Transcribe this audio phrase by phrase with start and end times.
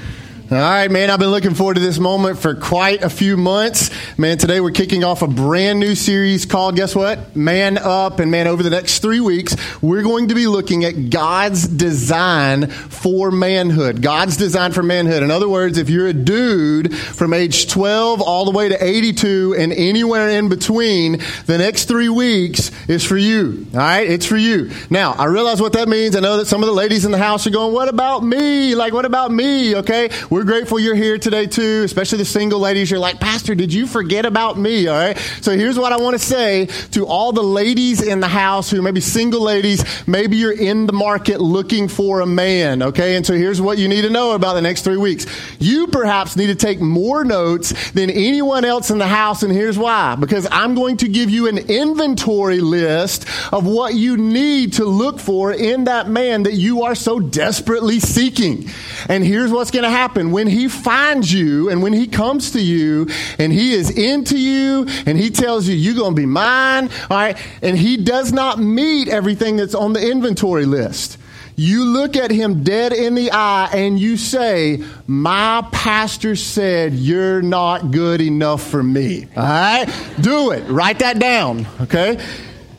[0.49, 3.91] All right, man, I've been looking forward to this moment for quite a few months.
[4.17, 7.35] Man, today we're kicking off a brand new series called, guess what?
[7.35, 8.21] Man Up.
[8.21, 12.67] And man, over the next three weeks, we're going to be looking at God's design
[12.67, 14.01] for manhood.
[14.01, 15.21] God's design for manhood.
[15.21, 19.53] In other words, if you're a dude from age 12 all the way to 82
[19.59, 23.67] and anywhere in between, the next three weeks is for you.
[23.73, 24.71] All right, it's for you.
[24.89, 26.15] Now, I realize what that means.
[26.15, 28.75] I know that some of the ladies in the house are going, what about me?
[28.75, 29.75] Like, what about me?
[29.75, 30.09] Okay.
[30.36, 32.91] We're grateful you're here today too, especially the single ladies.
[32.91, 34.87] You're like, Pastor, did you forget about me?
[34.87, 35.17] All right.
[35.41, 38.81] So here's what I want to say to all the ladies in the house who
[38.81, 42.81] maybe single ladies, maybe you're in the market looking for a man.
[42.81, 43.15] Okay.
[43.15, 45.25] And so here's what you need to know about the next three weeks.
[45.59, 49.43] You perhaps need to take more notes than anyone else in the house.
[49.43, 50.15] And here's why.
[50.15, 55.19] Because I'm going to give you an inventory list of what you need to look
[55.19, 58.69] for in that man that you are so desperately seeking.
[59.09, 62.61] And here's what's going to happen when he finds you and when he comes to
[62.61, 63.07] you
[63.39, 67.17] and he is into you and he tells you you're going to be mine, all
[67.17, 71.17] right, and he does not meet everything that's on the inventory list.
[71.59, 77.41] You look at him dead in the eye and you say, My pastor said you're
[77.41, 79.25] not good enough for me.
[79.35, 79.87] All right?
[80.21, 80.69] Do it.
[80.69, 81.65] Write that down.
[81.81, 82.23] Okay?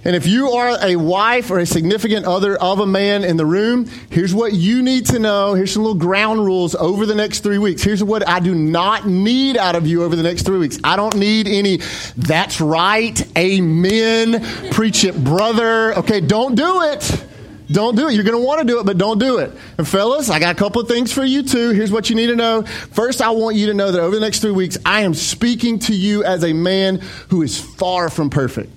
[0.09, 3.45] And if you are a wife or a significant other of a man in the
[3.45, 5.53] room, here's what you need to know.
[5.53, 7.83] Here's some little ground rules over the next three weeks.
[7.83, 10.79] Here's what I do not need out of you over the next three weeks.
[10.83, 11.81] I don't need any,
[12.17, 15.95] that's right, amen, preach it, brother.
[15.99, 17.27] Okay, don't do it.
[17.71, 18.15] Don't do it.
[18.15, 19.53] You're going to want to do it, but don't do it.
[19.77, 21.73] And fellas, I got a couple of things for you too.
[21.73, 22.63] Here's what you need to know.
[22.63, 25.79] First, I want you to know that over the next three weeks, I am speaking
[25.81, 28.73] to you as a man who is far from perfect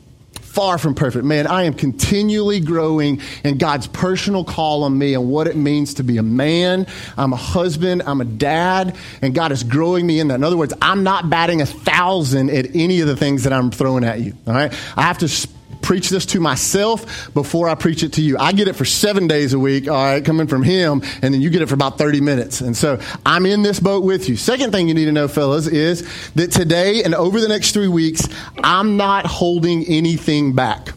[0.51, 1.23] far from perfect.
[1.23, 5.93] Man, I am continually growing in God's personal call on me and what it means
[5.95, 6.87] to be a man.
[7.17, 8.03] I'm a husband.
[8.05, 8.95] I'm a dad.
[9.21, 10.35] And God is growing me in that.
[10.35, 13.71] In other words, I'm not batting a thousand at any of the things that I'm
[13.71, 14.33] throwing at you.
[14.45, 14.73] All right.
[14.97, 15.47] I have to
[15.81, 18.37] preach this to myself before I preach it to you.
[18.37, 21.41] I get it for seven days a week, all right, coming from him, and then
[21.41, 22.61] you get it for about 30 minutes.
[22.61, 24.37] And so I'm in this boat with you.
[24.37, 27.87] Second thing you need to know, fellas, is that today and over the next three
[27.87, 28.27] weeks,
[28.63, 30.89] I'm not holding anything back.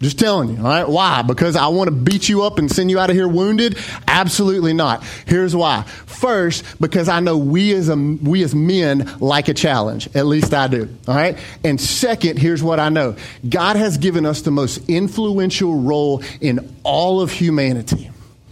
[0.00, 0.88] Just telling you, all right?
[0.88, 1.22] Why?
[1.22, 3.76] Because I want to beat you up and send you out of here wounded?
[4.06, 5.02] Absolutely not.
[5.26, 5.82] Here's why.
[5.82, 10.08] First, because I know we as a, we as men like a challenge.
[10.14, 10.88] At least I do.
[11.08, 11.36] All right?
[11.64, 13.16] And second, here's what I know.
[13.48, 18.10] God has given us the most influential role in all of humanity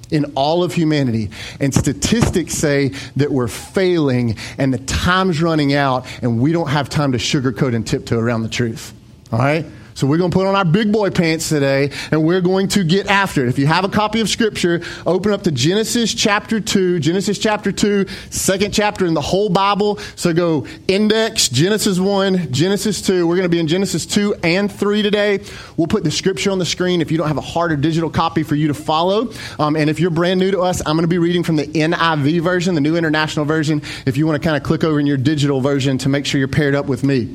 [0.08, 1.30] in all of humanity.
[1.58, 6.88] And statistics say that we're failing and the time's running out and we don't have
[6.88, 8.94] time to sugarcoat and tiptoe around the truth.
[9.32, 9.66] All right?
[9.96, 12.84] So we're going to put on our big boy pants today and we're going to
[12.84, 13.48] get after it.
[13.48, 17.72] If you have a copy of Scripture, open up to Genesis chapter 2, Genesis chapter
[17.72, 19.96] 2, second chapter in the whole Bible.
[20.14, 23.26] So go index Genesis 1, Genesis 2.
[23.26, 25.42] We're going to be in Genesis 2 and 3 today.
[25.78, 28.10] We'll put the Scripture on the screen if you don't have a hard or digital
[28.10, 29.32] copy for you to follow.
[29.58, 31.68] Um, and if you're brand new to us, I'm going to be reading from the
[31.68, 35.06] NIV version, the New International Version, if you want to kind of click over in
[35.06, 37.34] your digital version to make sure you're paired up with me.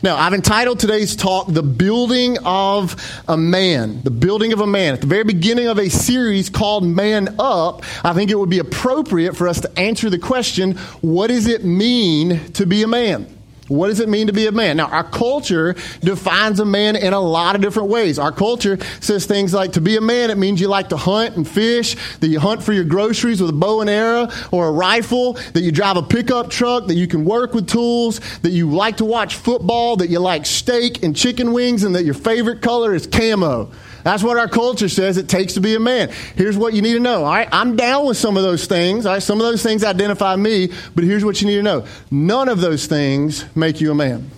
[0.00, 4.02] Now, I've entitled today's talk, The Building of a Man.
[4.02, 4.94] The Building of a Man.
[4.94, 8.60] At the very beginning of a series called Man Up, I think it would be
[8.60, 13.26] appropriate for us to answer the question what does it mean to be a man?
[13.72, 14.76] What does it mean to be a man?
[14.76, 18.18] Now, our culture defines a man in a lot of different ways.
[18.18, 21.36] Our culture says things like to be a man, it means you like to hunt
[21.36, 24.72] and fish, that you hunt for your groceries with a bow and arrow or a
[24.72, 28.70] rifle, that you drive a pickup truck, that you can work with tools, that you
[28.70, 32.60] like to watch football, that you like steak and chicken wings, and that your favorite
[32.60, 33.70] color is camo.
[34.04, 36.10] That's what our culture says it takes to be a man.
[36.36, 37.24] Here's what you need to know.
[37.24, 39.06] All right, I'm down with some of those things.
[39.06, 41.86] All right, some of those things identify me, but here's what you need to know.
[42.10, 44.30] None of those things make you a man.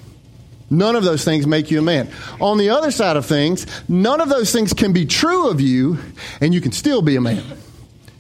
[0.71, 2.11] None of those things make you a man.
[2.41, 5.99] On the other side of things, none of those things can be true of you,
[6.41, 7.43] and you can still be a man.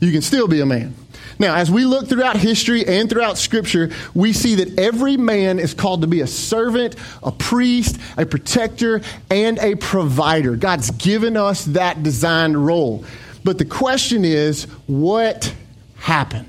[0.00, 0.94] You can still be a man.
[1.38, 5.74] Now, as we look throughout history and throughout Scripture, we see that every man is
[5.74, 10.56] called to be a servant, a priest, a protector, and a provider.
[10.56, 13.04] God's given us that designed role.
[13.42, 15.54] But the question is, what
[15.96, 16.48] happened?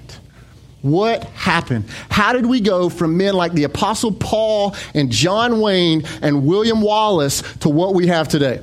[0.81, 1.85] What happened?
[2.09, 6.79] How did we go from men like the Apostle Paul and John Wayne and William
[6.79, 8.61] Wallace to what we have today?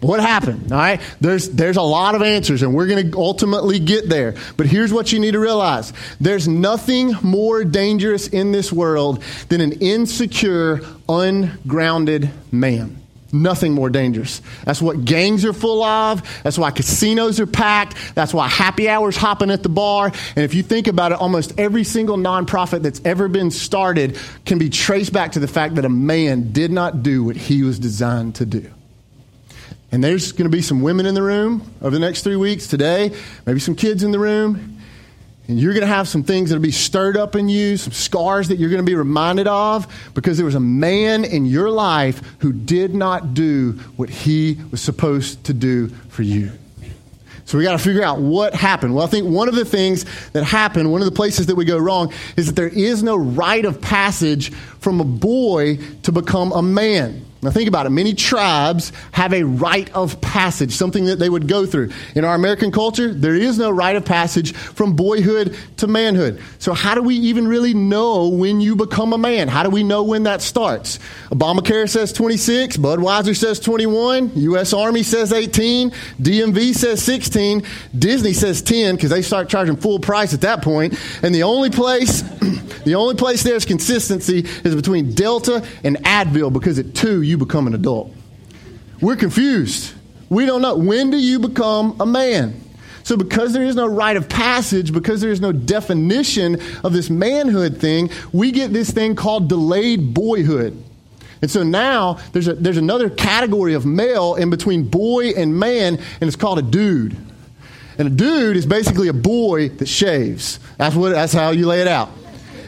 [0.00, 0.72] What happened?
[0.72, 1.00] All right.
[1.20, 4.34] There's, there's a lot of answers, and we're going to ultimately get there.
[4.56, 9.60] But here's what you need to realize there's nothing more dangerous in this world than
[9.60, 12.96] an insecure, ungrounded man.
[13.32, 14.42] Nothing more dangerous.
[14.64, 16.42] That's what gangs are full of.
[16.42, 17.94] That's why casinos are packed.
[18.16, 20.06] That's why happy hours hopping at the bar.
[20.06, 24.58] And if you think about it, almost every single nonprofit that's ever been started can
[24.58, 27.78] be traced back to the fact that a man did not do what he was
[27.78, 28.68] designed to do.
[29.92, 32.66] And there's going to be some women in the room over the next three weeks
[32.66, 33.12] today,
[33.44, 34.78] maybe some kids in the room.
[35.48, 38.48] And you're going to have some things that'll be stirred up in you, some scars
[38.48, 42.22] that you're going to be reminded of because there was a man in your life
[42.38, 46.52] who did not do what he was supposed to do for you.
[47.46, 48.94] So we got to figure out what happened.
[48.94, 51.64] Well, I think one of the things that happened, one of the places that we
[51.64, 56.52] go wrong, is that there is no rite of passage from a boy to become
[56.52, 57.26] a man.
[57.42, 57.90] Now, think about it.
[57.90, 61.90] Many tribes have a rite of passage, something that they would go through.
[62.14, 66.42] In our American culture, there is no rite of passage from boyhood to manhood.
[66.58, 69.48] So, how do we even really know when you become a man?
[69.48, 70.98] How do we know when that starts?
[71.30, 74.74] Obamacare says 26, Budweiser says 21, U.S.
[74.74, 77.62] Army says 18, DMV says 16,
[77.98, 80.94] Disney says 10 because they start charging full price at that point.
[81.22, 82.20] And the only place,
[82.84, 87.66] the only place there's consistency is between Delta and Advil because at two, you become
[87.66, 88.12] an adult.
[89.00, 89.94] We're confused.
[90.28, 90.76] We don't know.
[90.76, 92.60] When do you become a man?
[93.02, 97.08] So, because there is no rite of passage, because there is no definition of this
[97.08, 100.80] manhood thing, we get this thing called delayed boyhood.
[101.42, 105.96] And so now there's, a, there's another category of male in between boy and man,
[105.96, 107.16] and it's called a dude.
[107.98, 110.60] And a dude is basically a boy that shaves.
[110.76, 112.10] That's, what, that's how you lay it out.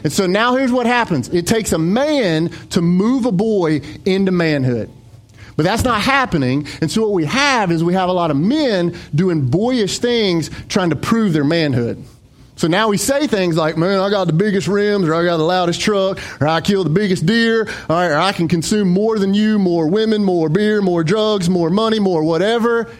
[0.03, 4.31] And so now here's what happens it takes a man to move a boy into
[4.31, 4.89] manhood.
[5.55, 6.67] But that's not happening.
[6.81, 10.49] And so what we have is we have a lot of men doing boyish things
[10.67, 12.03] trying to prove their manhood.
[12.55, 15.37] So now we say things like, man, I got the biggest rims, or I got
[15.37, 19.33] the loudest truck, or I killed the biggest deer, or I can consume more than
[19.33, 22.91] you, more women, more beer, more drugs, more money, more whatever.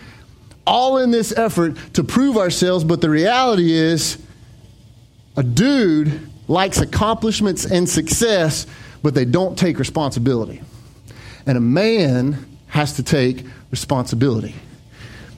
[0.66, 4.18] All in this effort to prove ourselves, but the reality is
[5.36, 8.66] a dude likes accomplishments and success,
[9.02, 10.62] but they don't take responsibility.
[11.46, 14.56] And a man has to take responsibility.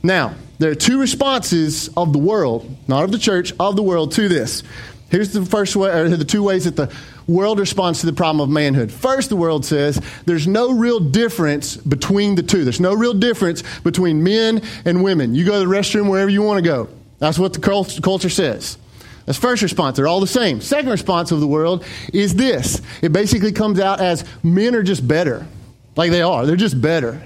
[0.03, 4.13] Now, there are two responses of the world, not of the church, of the world
[4.13, 4.63] to this.
[5.09, 6.93] Here's the first way, or the two ways that the
[7.27, 8.91] world responds to the problem of manhood.
[8.91, 12.63] First, the world says there's no real difference between the two.
[12.63, 15.35] There's no real difference between men and women.
[15.35, 16.89] You go to the restroom wherever you want to go.
[17.19, 17.59] That's what the
[18.01, 18.77] culture says.
[19.25, 19.97] That's first response.
[19.97, 20.61] They're all the same.
[20.61, 21.83] Second response of the world
[22.13, 22.81] is this.
[23.01, 25.47] It basically comes out as men are just better.
[25.95, 26.45] Like they are.
[26.45, 27.21] They're just better.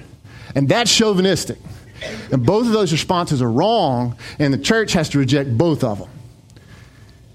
[0.56, 1.58] And that's chauvinistic.
[2.32, 6.00] And both of those responses are wrong, and the church has to reject both of
[6.00, 6.10] them.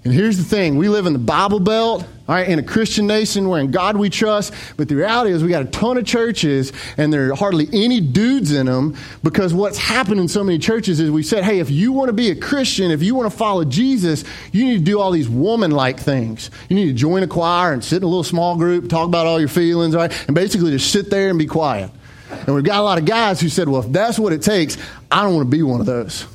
[0.03, 3.05] And here's the thing we live in the Bible Belt, all right, in a Christian
[3.05, 4.51] nation where in God we trust.
[4.77, 8.01] But the reality is, we got a ton of churches, and there are hardly any
[8.01, 11.69] dudes in them because what's happened in so many churches is we said, hey, if
[11.69, 14.83] you want to be a Christian, if you want to follow Jesus, you need to
[14.83, 16.49] do all these woman like things.
[16.67, 19.27] You need to join a choir and sit in a little small group, talk about
[19.27, 20.11] all your feelings, right?
[20.27, 21.91] And basically just sit there and be quiet.
[22.31, 24.77] And we've got a lot of guys who said, well, if that's what it takes,
[25.11, 26.25] I don't want to be one of those.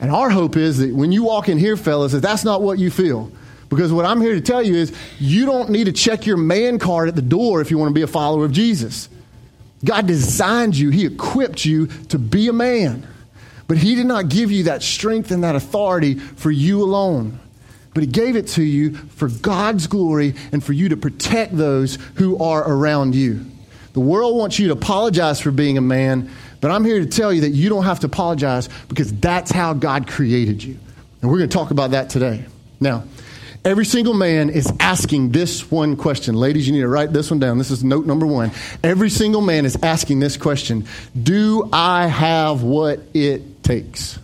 [0.00, 2.78] And our hope is that when you walk in here, fellas, that that's not what
[2.78, 3.32] you feel.
[3.68, 6.78] Because what I'm here to tell you is you don't need to check your man
[6.78, 9.08] card at the door if you want to be a follower of Jesus.
[9.84, 13.06] God designed you, He equipped you to be a man.
[13.66, 17.38] But He did not give you that strength and that authority for you alone.
[17.94, 21.96] But He gave it to you for God's glory and for you to protect those
[22.14, 23.44] who are around you.
[23.92, 27.32] The world wants you to apologize for being a man, but I'm here to tell
[27.32, 30.78] you that you don't have to apologize because that's how God created you.
[31.20, 32.44] And we're going to talk about that today.
[32.80, 33.04] Now,
[33.64, 36.34] every single man is asking this one question.
[36.34, 37.58] Ladies, you need to write this one down.
[37.58, 38.50] This is note number one.
[38.82, 40.86] Every single man is asking this question
[41.20, 44.18] Do I have what it takes?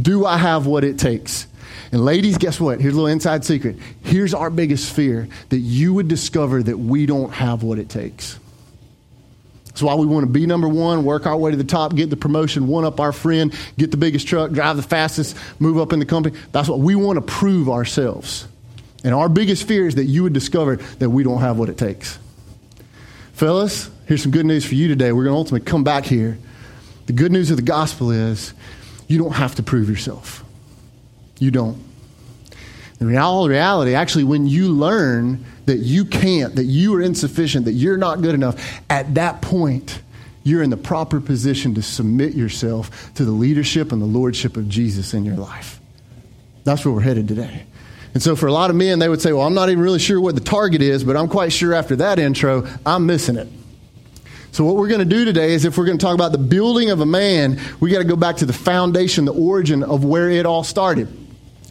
[0.00, 1.46] Do I have what it takes?
[1.90, 2.80] And ladies, guess what?
[2.80, 3.76] Here's a little inside secret.
[4.02, 8.38] Here's our biggest fear that you would discover that we don't have what it takes.
[9.78, 12.10] That's why we want to be number one, work our way to the top, get
[12.10, 15.92] the promotion, one up our friend, get the biggest truck, drive the fastest, move up
[15.92, 16.36] in the company.
[16.50, 18.48] That's what we want to prove ourselves.
[19.04, 21.78] And our biggest fear is that you would discover that we don't have what it
[21.78, 22.18] takes.
[23.34, 25.12] Fellas, here's some good news for you today.
[25.12, 26.36] We're going to ultimately come back here.
[27.06, 28.54] The good news of the gospel is
[29.06, 30.42] you don't have to prove yourself.
[31.38, 31.80] You don't.
[32.98, 37.98] The reality, actually, when you learn that you can't, that you are insufficient, that you're
[37.98, 40.00] not good enough, at that point,
[40.42, 44.66] you're in the proper position to submit yourself to the leadership and the lordship of
[44.70, 45.78] Jesus in your life.
[46.64, 47.64] That's where we're headed today.
[48.14, 49.98] And so, for a lot of men, they would say, Well, I'm not even really
[49.98, 53.48] sure what the target is, but I'm quite sure after that intro, I'm missing it.
[54.52, 56.38] So, what we're going to do today is if we're going to talk about the
[56.38, 60.02] building of a man, we got to go back to the foundation, the origin of
[60.02, 61.27] where it all started.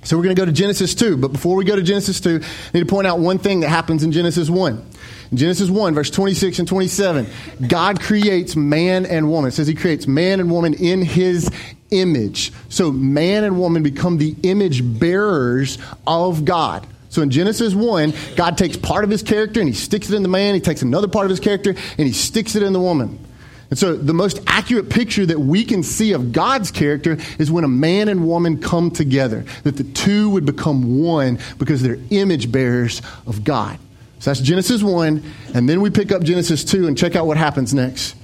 [0.07, 1.17] So, we're going to go to Genesis 2.
[1.17, 3.67] But before we go to Genesis 2, I need to point out one thing that
[3.67, 4.85] happens in Genesis 1.
[5.31, 7.27] In Genesis 1, verse 26 and 27,
[7.67, 9.49] God creates man and woman.
[9.49, 11.51] It says he creates man and woman in his
[11.91, 12.53] image.
[12.69, 16.87] So, man and woman become the image bearers of God.
[17.09, 20.23] So in Genesis 1, God takes part of his character and he sticks it in
[20.23, 20.53] the man.
[20.53, 23.26] He takes another part of his character and he sticks it in the woman.
[23.69, 27.63] And so the most accurate picture that we can see of God's character is when
[27.63, 32.51] a man and woman come together, that the two would become one because they're image
[32.51, 33.77] bearers of God.
[34.19, 35.24] So that's Genesis 1.
[35.53, 38.15] And then we pick up Genesis 2 and check out what happens next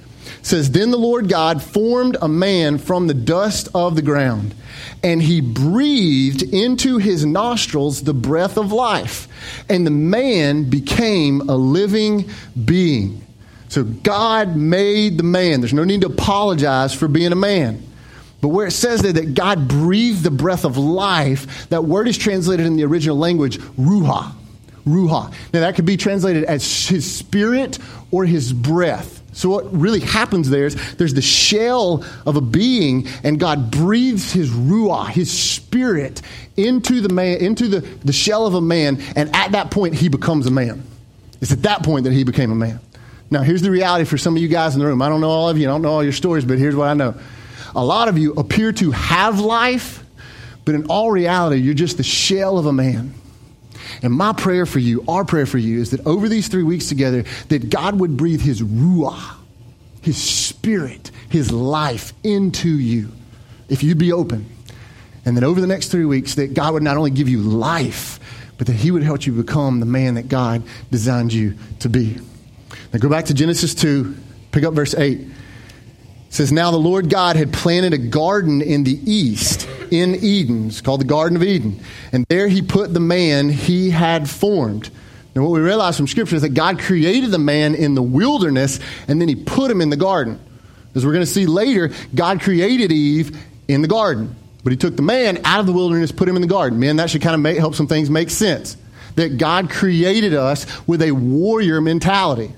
[0.44, 4.54] says, Then the Lord God formed a man from the dust of the ground,
[5.02, 9.28] and he breathed into his nostrils the breath of life,
[9.68, 12.28] and the man became a living
[12.64, 13.20] being.
[13.74, 15.60] So God made the man.
[15.60, 17.82] There's no need to apologize for being a man.
[18.40, 22.16] But where it says there that God breathed the breath of life, that word is
[22.16, 24.30] translated in the original language, ruha.
[24.86, 25.34] Ruha.
[25.52, 27.80] Now that could be translated as his spirit
[28.12, 29.20] or his breath.
[29.32, 34.30] So, what really happens there is there's the shell of a being, and God breathes
[34.30, 36.22] his ruah, his spirit,
[36.56, 40.08] into the man, into the, the shell of a man, and at that point, he
[40.08, 40.84] becomes a man.
[41.40, 42.78] It's at that point that he became a man.
[43.30, 45.02] Now, here's the reality for some of you guys in the room.
[45.02, 46.88] I don't know all of you, I don't know all your stories, but here's what
[46.88, 47.14] I know.
[47.74, 50.04] A lot of you appear to have life,
[50.64, 53.14] but in all reality, you're just the shell of a man.
[54.02, 56.88] And my prayer for you, our prayer for you, is that over these three weeks
[56.88, 59.36] together, that God would breathe His ruah,
[60.02, 63.10] His spirit, His life into you,
[63.68, 64.46] if you'd be open.
[65.24, 68.20] And then over the next three weeks, that God would not only give you life,
[68.58, 72.18] but that He would help you become the man that God designed you to be.
[72.94, 74.14] Now go back to Genesis 2,
[74.52, 75.28] pick up verse 8 It
[76.30, 80.68] says, Now the Lord God had planted a garden in the east in Eden.
[80.68, 81.80] It's called the Garden of Eden.
[82.12, 84.90] And there he put the man he had formed.
[85.34, 88.78] Now, what we realize from Scripture is that God created the man in the wilderness
[89.08, 90.38] and then he put him in the garden.
[90.94, 93.36] As we're going to see later, God created Eve
[93.66, 94.36] in the garden.
[94.62, 96.78] But he took the man out of the wilderness, put him in the garden.
[96.78, 98.76] Man, that should kind of make, help some things make sense.
[99.16, 102.52] That God created us with a warrior mentality.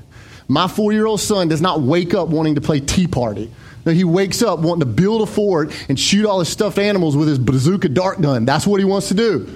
[0.49, 3.53] My four year old son does not wake up wanting to play Tea Party.
[3.85, 7.17] No, he wakes up wanting to build a fort and shoot all his stuffed animals
[7.17, 8.45] with his bazooka dart gun.
[8.45, 9.49] That's what he wants to do.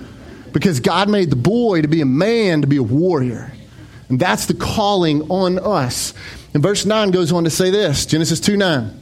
[0.52, 3.52] Because God made the boy to be a man, to be a warrior.
[4.08, 6.14] And that's the calling on us.
[6.54, 8.96] And verse 9 goes on to say this Genesis 2 9.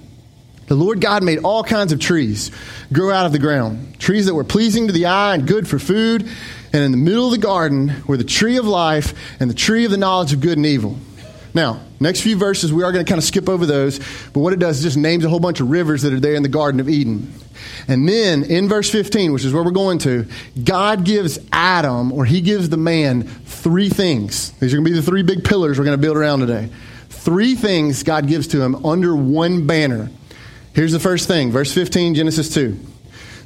[0.66, 2.50] The Lord God made all kinds of trees
[2.92, 5.78] grow out of the ground, trees that were pleasing to the eye and good for
[5.78, 6.28] food.
[6.72, 9.86] And in the middle of the garden were the tree of life and the tree
[9.86, 10.98] of the knowledge of good and evil.
[11.54, 13.98] Now, next few verses, we are going to kind of skip over those,
[14.32, 16.34] but what it does is just names a whole bunch of rivers that are there
[16.34, 17.32] in the Garden of Eden.
[17.86, 20.26] And then in verse 15, which is where we're going to,
[20.62, 24.52] God gives Adam, or he gives the man, three things.
[24.52, 26.68] These are going to be the three big pillars we're going to build around today.
[27.08, 30.10] Three things God gives to him under one banner.
[30.74, 32.78] Here's the first thing, verse 15, Genesis 2.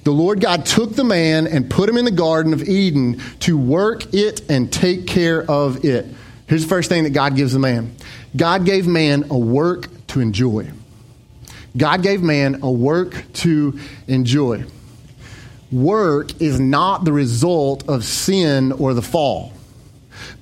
[0.04, 3.56] The Lord God took the man and put him in the Garden of Eden to
[3.56, 6.06] work it and take care of it.
[6.52, 7.96] Here's the first thing that God gives the man
[8.36, 10.70] God gave man a work to enjoy.
[11.74, 14.66] God gave man a work to enjoy.
[15.70, 19.54] Work is not the result of sin or the fall.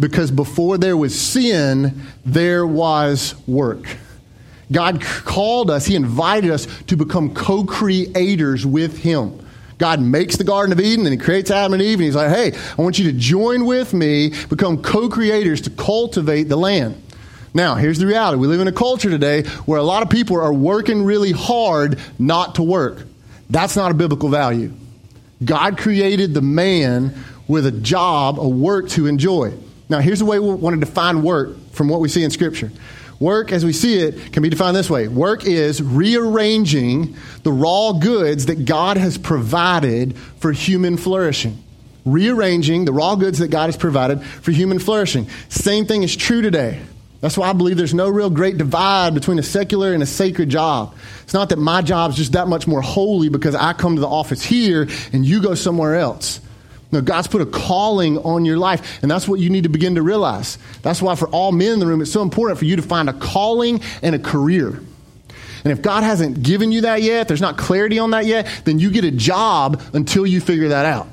[0.00, 3.86] Because before there was sin, there was work.
[4.72, 9.46] God called us, He invited us to become co creators with Him.
[9.80, 12.30] God makes the Garden of Eden and He creates Adam and Eve, and He's like,
[12.30, 17.02] hey, I want you to join with me, become co creators to cultivate the land.
[17.54, 18.38] Now, here's the reality.
[18.38, 21.98] We live in a culture today where a lot of people are working really hard
[22.18, 23.06] not to work.
[23.48, 24.72] That's not a biblical value.
[25.42, 27.14] God created the man
[27.48, 29.54] with a job, a work to enjoy.
[29.88, 32.70] Now, here's the way we want to define work from what we see in Scripture.
[33.20, 37.92] Work, as we see it, can be defined this way work is rearranging the raw
[37.92, 41.62] goods that God has provided for human flourishing.
[42.06, 45.28] Rearranging the raw goods that God has provided for human flourishing.
[45.50, 46.80] Same thing is true today.
[47.20, 50.48] That's why I believe there's no real great divide between a secular and a sacred
[50.48, 50.94] job.
[51.22, 54.00] It's not that my job is just that much more holy because I come to
[54.00, 56.40] the office here and you go somewhere else.
[56.92, 59.94] No, God's put a calling on your life, and that's what you need to begin
[59.94, 60.58] to realize.
[60.82, 63.08] That's why, for all men in the room, it's so important for you to find
[63.08, 64.82] a calling and a career.
[65.62, 68.78] And if God hasn't given you that yet, there's not clarity on that yet, then
[68.78, 71.06] you get a job until you figure that out.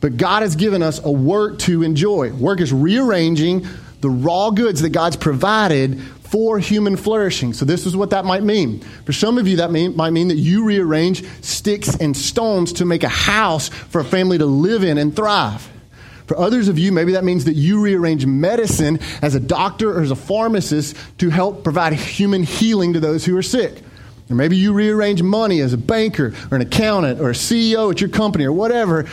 [0.00, 2.32] But God has given us a work to enjoy.
[2.32, 3.66] Work is rearranging
[4.02, 6.00] the raw goods that God's provided
[6.32, 7.52] for human flourishing.
[7.52, 8.80] So, this is what that might mean.
[9.04, 12.84] For some of you, that mean, might mean that you rearrange sticks and stones to
[12.84, 15.68] make a house for a family to live in and thrive.
[16.26, 20.02] For others of you, maybe that means that you rearrange medicine as a doctor or
[20.02, 23.82] as a pharmacist to help provide human healing to those who are sick.
[24.30, 28.00] Or maybe you rearrange money as a banker or an accountant or a CEO at
[28.00, 29.06] your company or whatever.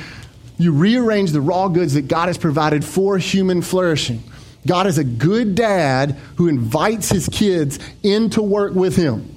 [0.57, 4.23] You rearrange the raw goods that God has provided for human flourishing.
[4.67, 9.35] God is a good dad who invites his kids in to work with him.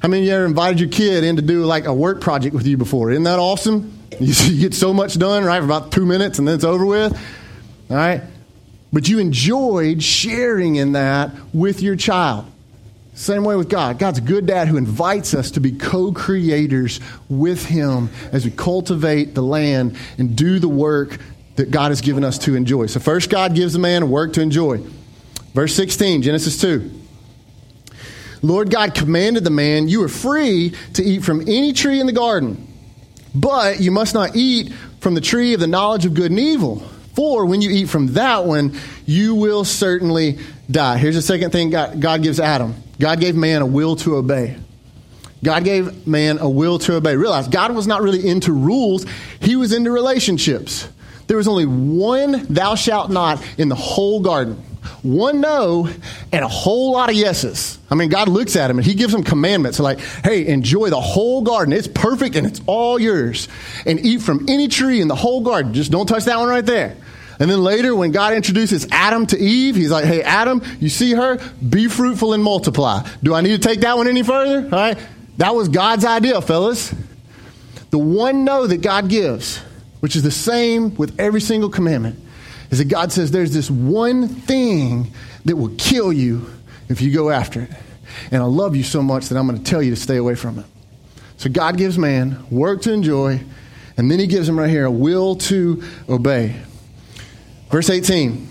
[0.00, 2.54] How many of you ever invited your kid in to do like a work project
[2.54, 3.10] with you before?
[3.10, 3.98] Isn't that awesome?
[4.20, 6.86] You, you get so much done, right, for about two minutes and then it's over
[6.86, 7.12] with.
[7.90, 8.22] All right?
[8.92, 12.46] But you enjoyed sharing in that with your child.
[13.14, 13.98] Same way with God.
[13.98, 18.52] God's a good dad who invites us to be co creators with Him as we
[18.52, 21.18] cultivate the land and do the work
[21.58, 22.86] that God has given us to enjoy.
[22.86, 24.82] So, first, God gives a man work to enjoy.
[25.54, 26.90] Verse 16, Genesis 2.
[28.42, 32.12] Lord God commanded the man, You are free to eat from any tree in the
[32.12, 32.66] garden,
[33.34, 36.80] but you must not eat from the tree of the knowledge of good and evil.
[37.14, 40.38] For when you eat from that one, you will certainly
[40.70, 40.98] die.
[40.98, 44.56] Here's the second thing God, God gives Adam God gave man a will to obey.
[45.42, 47.16] God gave man a will to obey.
[47.16, 49.06] Realize God was not really into rules,
[49.40, 50.88] He was into relationships.
[51.28, 54.62] There was only one thou shalt not in the whole garden.
[55.02, 55.88] One no
[56.32, 57.78] and a whole lot of yeses.
[57.90, 61.00] I mean, God looks at him and he gives him commandments like, hey, enjoy the
[61.00, 61.72] whole garden.
[61.72, 63.48] It's perfect and it's all yours.
[63.86, 65.74] And eat from any tree in the whole garden.
[65.74, 66.96] Just don't touch that one right there.
[67.38, 71.12] And then later, when God introduces Adam to Eve, he's like, hey, Adam, you see
[71.12, 71.38] her?
[71.68, 73.06] Be fruitful and multiply.
[73.22, 74.64] Do I need to take that one any further?
[74.64, 74.98] All right.
[75.36, 76.92] That was God's idea, fellas.
[77.90, 79.62] The one no that God gives
[80.00, 82.18] which is the same with every single commandment,
[82.70, 85.12] is that God says there's this one thing
[85.44, 86.48] that will kill you
[86.88, 87.70] if you go after it.
[88.30, 90.34] And I love you so much that I'm going to tell you to stay away
[90.34, 90.66] from it.
[91.36, 93.40] So God gives man work to enjoy,
[93.96, 96.56] and then he gives him right here a will to obey.
[97.70, 98.48] Verse 18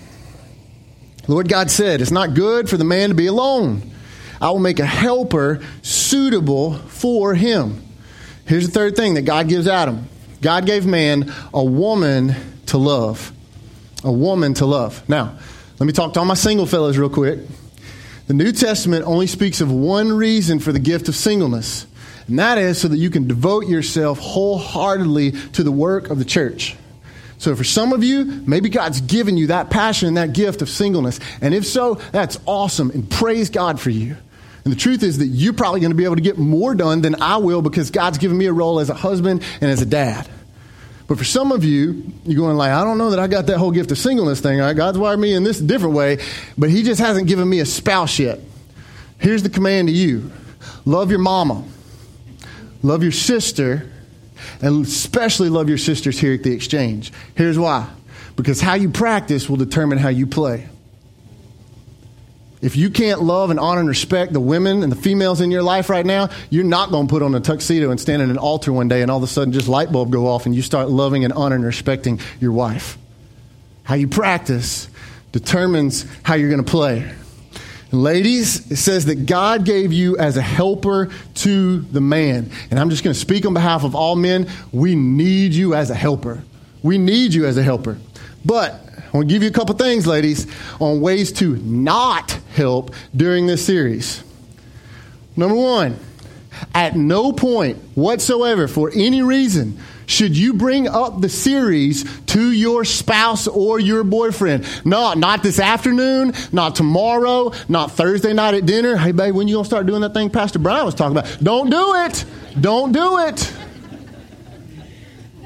[1.27, 3.91] Lord God said, It's not good for the man to be alone.
[4.39, 7.83] I will make a helper suitable for him.
[8.45, 10.07] Here's the third thing that God gives Adam
[10.41, 12.35] God gave man a woman
[12.67, 13.31] to love.
[14.03, 15.07] A woman to love.
[15.09, 15.37] Now,
[15.79, 17.39] let me talk to all my single fellows real quick.
[18.27, 21.87] The New Testament only speaks of one reason for the gift of singleness,
[22.27, 26.25] and that is so that you can devote yourself wholeheartedly to the work of the
[26.25, 26.75] church.
[27.37, 30.69] So, for some of you, maybe God's given you that passion and that gift of
[30.69, 31.19] singleness.
[31.41, 34.17] And if so, that's awesome, and praise God for you.
[34.67, 36.99] And the truth is that you're probably going to be able to get more done
[36.99, 39.85] than I will because God's given me a role as a husband and as a
[39.85, 40.27] dad.
[41.07, 43.59] But for some of you, you're going like, I don't know that I got that
[43.59, 44.59] whole gift of singleness thing.
[44.59, 44.75] Right?
[44.75, 46.17] God's wired me in this different way,
[46.57, 48.41] but He just hasn't given me a spouse yet.
[49.19, 50.33] Here's the command to you
[50.83, 51.63] love your mama,
[52.83, 53.89] love your sister,
[54.61, 57.13] and especially love your sisters here at the exchange.
[57.35, 57.87] Here's why
[58.35, 60.67] because how you practice will determine how you play.
[62.61, 65.61] If you can't love and honor and respect the women and the females in your
[65.61, 68.37] life right now, you're not going to put on a tuxedo and stand at an
[68.37, 70.63] altar one day and all of a sudden just light bulb go off and you
[70.63, 72.97] start loving and honoring and respecting your wife.
[73.83, 74.89] How you practice
[75.31, 77.13] determines how you're going to play.
[77.91, 82.49] Ladies, it says that God gave you as a helper to the man.
[82.69, 84.49] And I'm just going to speak on behalf of all men.
[84.73, 86.43] We need you as a helper.
[86.83, 87.97] We need you as a helper.
[88.43, 90.47] But I want to give you a couple things, ladies,
[90.79, 94.23] on ways to not help during this series.
[95.35, 95.97] Number one,
[96.73, 102.85] at no point whatsoever, for any reason, should you bring up the series to your
[102.85, 104.65] spouse or your boyfriend.
[104.85, 108.95] No, not this afternoon, not tomorrow, not Thursday night at dinner.
[108.95, 111.37] Hey, babe, when you to start doing that thing Pastor Bryant was talking about?
[111.43, 112.25] Don't do it.
[112.59, 113.53] Don't do it.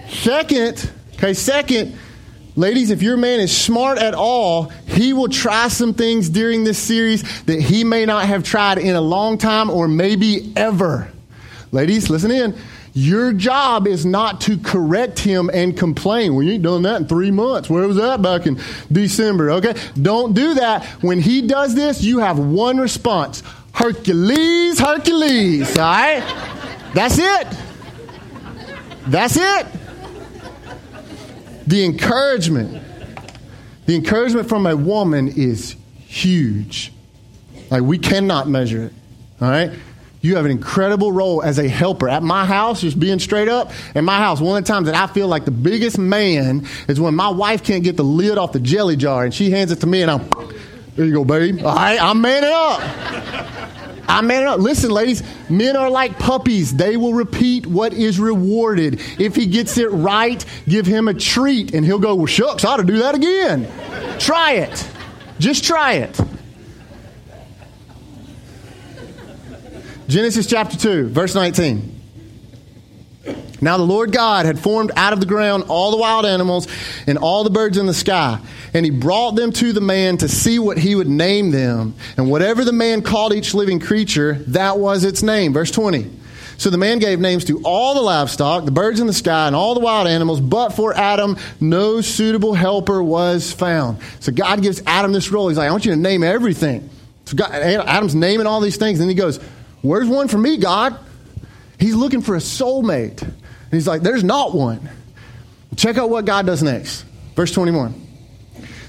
[0.09, 1.97] Second, okay, second,
[2.57, 6.77] Ladies, if your man is smart at all, he will try some things during this
[6.77, 11.09] series that he may not have tried in a long time or maybe ever.
[11.71, 12.57] Ladies, listen in.
[12.93, 16.35] Your job is not to correct him and complain.
[16.35, 17.69] Well, you ain't done that in three months.
[17.69, 18.59] Where was that back in
[18.91, 19.51] December?
[19.51, 19.73] Okay?
[20.01, 20.83] Don't do that.
[21.01, 25.77] When he does this, you have one response Hercules, Hercules.
[25.77, 26.91] All right?
[26.93, 27.47] That's it.
[29.07, 29.80] That's it
[31.71, 32.83] the encouragement,
[33.85, 36.91] the encouragement from a woman is huge.
[37.69, 38.93] Like we cannot measure it.
[39.39, 39.71] All right?
[40.19, 42.09] You have an incredible role as a helper.
[42.09, 44.95] At my house, just being straight up, in my house, one of the times that
[44.95, 48.51] I feel like the biggest man is when my wife can't get the lid off
[48.51, 50.29] the jelly jar and she hands it to me and I'm,
[50.97, 51.63] there you go, babe.
[51.63, 53.71] All right, I'm manning up.
[54.11, 54.59] I'm manning up.
[54.59, 56.75] Listen, ladies, men are like puppies.
[56.75, 58.99] They will repeat what is rewarded.
[59.17, 62.73] If he gets it right, give him a treat and he'll go, well, shucks, I
[62.73, 63.71] ought to do that again.
[64.19, 64.89] Try it.
[65.39, 66.19] Just try it.
[70.09, 71.90] Genesis chapter 2, verse 19.
[73.61, 76.67] Now the Lord God had formed out of the ground all the wild animals
[77.05, 78.39] and all the birds in the sky,
[78.73, 81.93] and he brought them to the man to see what he would name them.
[82.17, 85.53] And whatever the man called each living creature, that was its name.
[85.53, 86.09] Verse 20.
[86.57, 89.55] So the man gave names to all the livestock, the birds in the sky, and
[89.55, 93.97] all the wild animals, but for Adam, no suitable helper was found.
[94.19, 95.47] So God gives Adam this role.
[95.47, 96.87] He's like, I want you to name everything.
[97.25, 99.39] So God, Adam's naming all these things, and he goes,
[99.81, 100.99] Where's one for me, God?
[101.79, 103.27] He's looking for a soulmate.
[103.71, 104.89] And he's like, There's not one.
[105.77, 107.03] Check out what God does next.
[107.35, 107.95] Verse 21.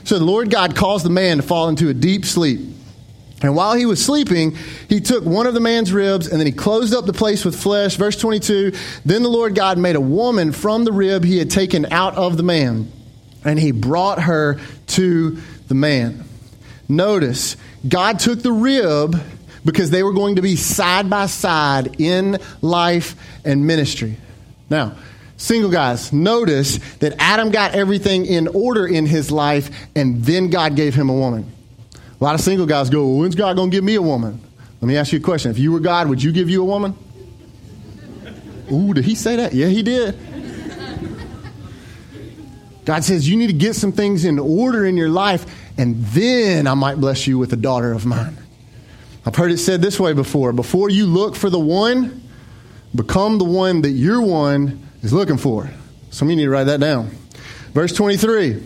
[0.04, 2.60] So the Lord God caused the man to fall into a deep sleep.
[3.40, 4.56] And while he was sleeping,
[4.88, 7.60] he took one of the man's ribs and then he closed up the place with
[7.60, 7.96] flesh.
[7.96, 8.72] Verse 22
[9.04, 12.36] Then the Lord God made a woman from the rib he had taken out of
[12.36, 12.90] the man,
[13.44, 16.24] and he brought her to the man.
[16.88, 17.56] Notice,
[17.88, 19.16] God took the rib
[19.64, 24.16] because they were going to be side by side in life and ministry.
[24.72, 24.96] Now,
[25.36, 30.76] single guys, notice that Adam got everything in order in his life, and then God
[30.76, 31.52] gave him a woman.
[31.94, 34.40] A lot of single guys go, well, when's God going to give me a woman?
[34.80, 35.50] Let me ask you a question.
[35.50, 36.96] If you were God, would you give you a woman?
[38.72, 39.52] Ooh, did he say that?
[39.52, 40.18] Yeah, he did.
[42.86, 45.44] God says you need to get some things in order in your life,
[45.76, 48.38] and then I might bless you with a daughter of mine.
[49.26, 52.22] I've heard it said this way before before you look for the one,
[52.94, 55.64] become the one that your one is looking for.
[55.64, 57.10] Of you need to write that down.
[57.72, 58.62] Verse 23.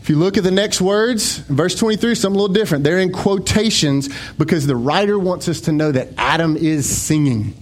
[0.00, 2.84] If you look at the next words, verse 23, something a little different.
[2.84, 7.54] They're in quotations because the writer wants us to know that Adam is singing.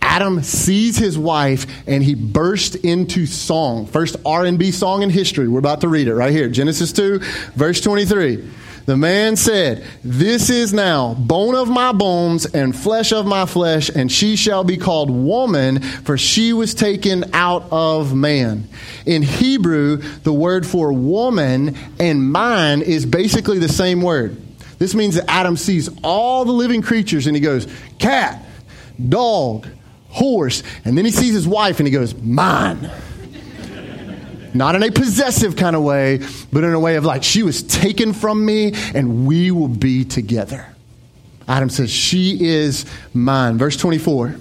[0.00, 3.86] Adam sees his wife and he burst into song.
[3.86, 5.48] First R&B song in history.
[5.48, 6.48] We're about to read it right here.
[6.48, 7.18] Genesis 2,
[7.54, 8.48] verse 23.
[8.84, 13.88] The man said, This is now bone of my bones and flesh of my flesh,
[13.88, 18.68] and she shall be called woman, for she was taken out of man.
[19.06, 24.40] In Hebrew, the word for woman and man is basically the same word.
[24.78, 27.68] This means that Adam sees all the living creatures and he goes,
[28.00, 28.44] cat,
[29.08, 29.68] dog,
[30.08, 32.90] horse, and then he sees his wife and he goes, mine.
[34.54, 36.20] Not in a possessive kind of way,
[36.52, 40.04] but in a way of like, she was taken from me and we will be
[40.04, 40.66] together.
[41.48, 43.58] Adam says, She is mine.
[43.58, 44.36] Verse 24.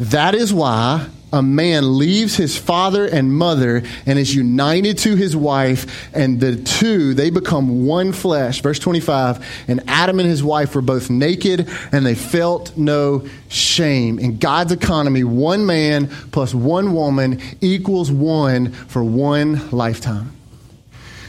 [0.00, 5.36] That is why a man leaves his father and mother and is united to his
[5.36, 8.62] wife, and the two, they become one flesh.
[8.62, 9.44] Verse 25.
[9.68, 14.18] And Adam and his wife were both naked, and they felt no shame.
[14.18, 20.37] In God's economy, one man plus one woman equals one for one lifetime.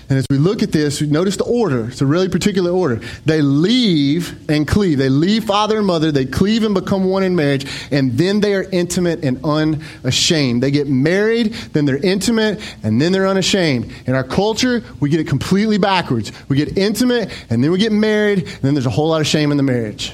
[0.09, 1.87] And as we look at this, notice the order.
[1.87, 2.99] It's a really particular order.
[3.25, 4.97] They leave and cleave.
[4.97, 6.11] They leave father and mother.
[6.11, 7.67] They cleave and become one in marriage.
[7.91, 10.63] And then they are intimate and unashamed.
[10.63, 13.93] They get married, then they're intimate, and then they're unashamed.
[14.07, 16.31] In our culture, we get it completely backwards.
[16.49, 19.27] We get intimate, and then we get married, and then there's a whole lot of
[19.27, 20.13] shame in the marriage.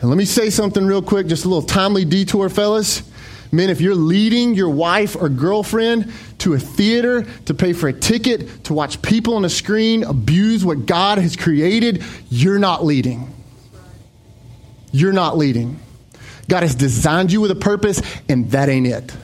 [0.00, 3.02] And let me say something real quick, just a little timely detour, fellas.
[3.52, 7.92] Men, if you're leading your wife or girlfriend to a theater to pay for a
[7.92, 13.34] ticket to watch people on a screen abuse what God has created, you're not leading.
[14.92, 15.80] You're not leading.
[16.48, 19.16] God has designed you with a purpose, and that ain't it.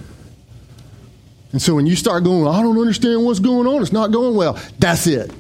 [1.53, 4.37] And so when you start going, I don't understand what's going on, it's not going
[4.37, 5.33] well, that's it.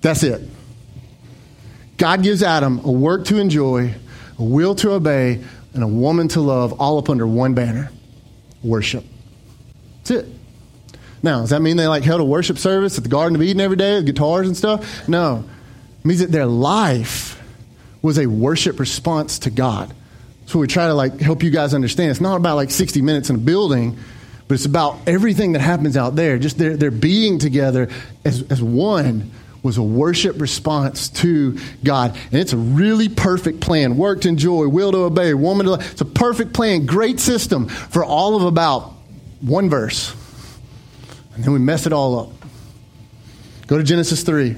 [0.00, 0.40] That's it.
[1.96, 3.94] God gives Adam a work to enjoy,
[4.38, 7.90] a will to obey, and a woman to love all up under one banner
[8.62, 9.04] worship.
[9.98, 10.26] That's it.
[11.22, 13.60] Now, does that mean they like held a worship service at the Garden of Eden
[13.60, 15.08] every day with guitars and stuff?
[15.08, 15.44] No.
[15.98, 17.42] It means that their life
[18.02, 19.92] was a worship response to God.
[20.46, 22.10] So we try to like help you guys understand.
[22.10, 23.98] It's not about like 60 minutes in a building,
[24.46, 26.38] but it's about everything that happens out there.
[26.38, 27.88] Just their, their being together
[28.24, 29.30] as, as one
[29.62, 32.16] was a worship response to God.
[32.30, 33.96] And it's a really perfect plan.
[33.96, 35.92] Work to enjoy, will to obey, woman to love.
[35.92, 38.94] It's a perfect plan, great system for all of about
[39.40, 40.14] one verse.
[41.34, 42.30] And then we mess it all up.
[43.66, 44.56] Go to Genesis 3.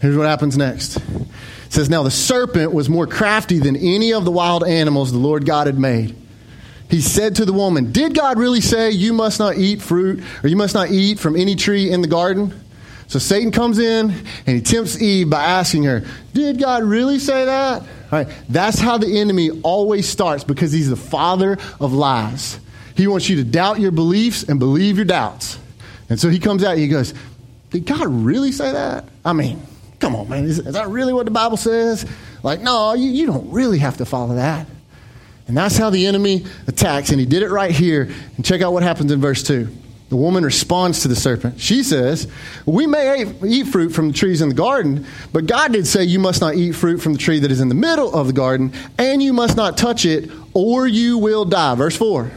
[0.00, 0.96] Here's what happens next.
[0.96, 5.18] It says, Now the serpent was more crafty than any of the wild animals the
[5.18, 6.14] Lord God had made.
[6.90, 10.48] He said to the woman, Did God really say you must not eat fruit or
[10.48, 12.54] you must not eat from any tree in the garden?
[13.08, 17.44] So Satan comes in and he tempts Eve by asking her, Did God really say
[17.44, 17.82] that?
[17.82, 22.60] All right, that's how the enemy always starts because he's the father of lies.
[22.96, 25.58] He wants you to doubt your beliefs and believe your doubts.
[26.08, 27.14] And so he comes out and he goes,
[27.70, 29.04] Did God really say that?
[29.24, 29.60] I mean,
[29.98, 30.44] come on, man.
[30.44, 32.06] Is, is that really what the Bible says?
[32.42, 34.66] Like, no, you, you don't really have to follow that.
[35.48, 37.10] And that's how the enemy attacks.
[37.10, 38.10] And he did it right here.
[38.36, 39.68] And check out what happens in verse 2.
[40.08, 41.60] The woman responds to the serpent.
[41.60, 42.28] She says,
[42.64, 46.20] We may eat fruit from the trees in the garden, but God did say you
[46.20, 48.72] must not eat fruit from the tree that is in the middle of the garden,
[48.98, 51.74] and you must not touch it, or you will die.
[51.74, 52.30] Verse 4.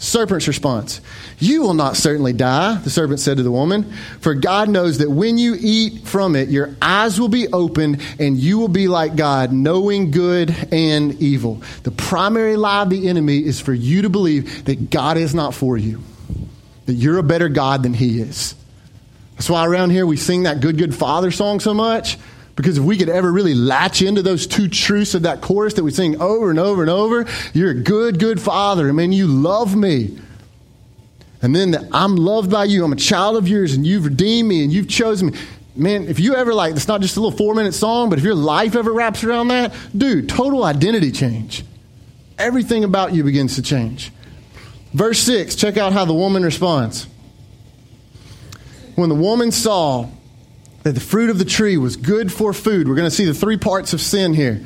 [0.00, 1.00] Serpent's response
[1.40, 5.10] You will not certainly die, the serpent said to the woman, for God knows that
[5.10, 9.16] when you eat from it, your eyes will be opened and you will be like
[9.16, 11.62] God, knowing good and evil.
[11.82, 15.52] The primary lie of the enemy is for you to believe that God is not
[15.52, 16.00] for you,
[16.88, 18.54] that you're a better God than He is.
[19.34, 22.16] That's why around here we sing that Good, Good Father song so much.
[22.56, 25.84] Because if we could ever really latch into those two truths of that chorus that
[25.84, 28.88] we sing over and over and over, you're a good, good father.
[28.88, 30.18] I mean, you love me.
[31.42, 32.82] And then the, I'm loved by you.
[32.84, 35.38] I'm a child of yours, and you've redeemed me, and you've chosen me.
[35.76, 38.24] Man, if you ever like, it's not just a little four minute song, but if
[38.24, 41.64] your life ever wraps around that, dude, total identity change.
[42.38, 44.10] Everything about you begins to change.
[44.98, 47.06] Verse 6, check out how the woman responds.
[48.96, 50.08] When the woman saw
[50.82, 52.88] that the fruit of the tree was good for food.
[52.88, 54.60] We're going to see the three parts of sin here.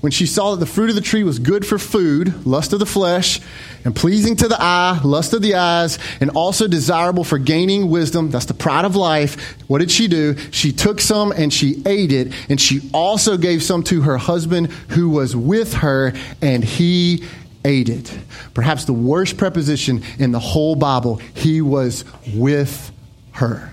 [0.00, 2.80] When she saw that the fruit of the tree was good for food, lust of
[2.80, 3.40] the flesh,
[3.84, 8.32] and pleasing to the eye, lust of the eyes, and also desirable for gaining wisdom,
[8.32, 10.36] that's the pride of life, what did she do?
[10.50, 14.72] She took some and she ate it, and she also gave some to her husband
[14.88, 17.22] who was with her, and he
[17.70, 18.18] it.
[18.54, 22.04] Perhaps the worst preposition in the whole Bible, he was
[22.34, 22.92] with
[23.32, 23.72] her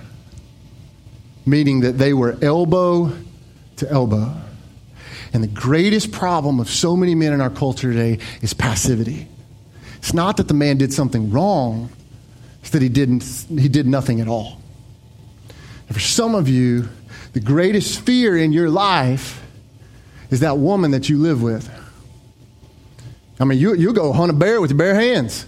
[1.45, 3.11] meaning that they were elbow
[3.77, 4.33] to elbow.
[5.33, 9.27] And the greatest problem of so many men in our culture today is passivity.
[9.97, 11.89] It's not that the man did something wrong,
[12.61, 14.61] it's that he, didn't, he did nothing at all.
[15.87, 16.87] And for some of you,
[17.33, 19.43] the greatest fear in your life
[20.31, 21.69] is that woman that you live with.
[23.39, 25.45] I mean, you, you go hunt a bear with your bare hands.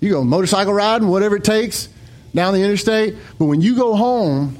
[0.00, 1.88] You go motorcycle riding, whatever it takes,
[2.34, 3.14] down the interstate.
[3.38, 4.58] But when you go home,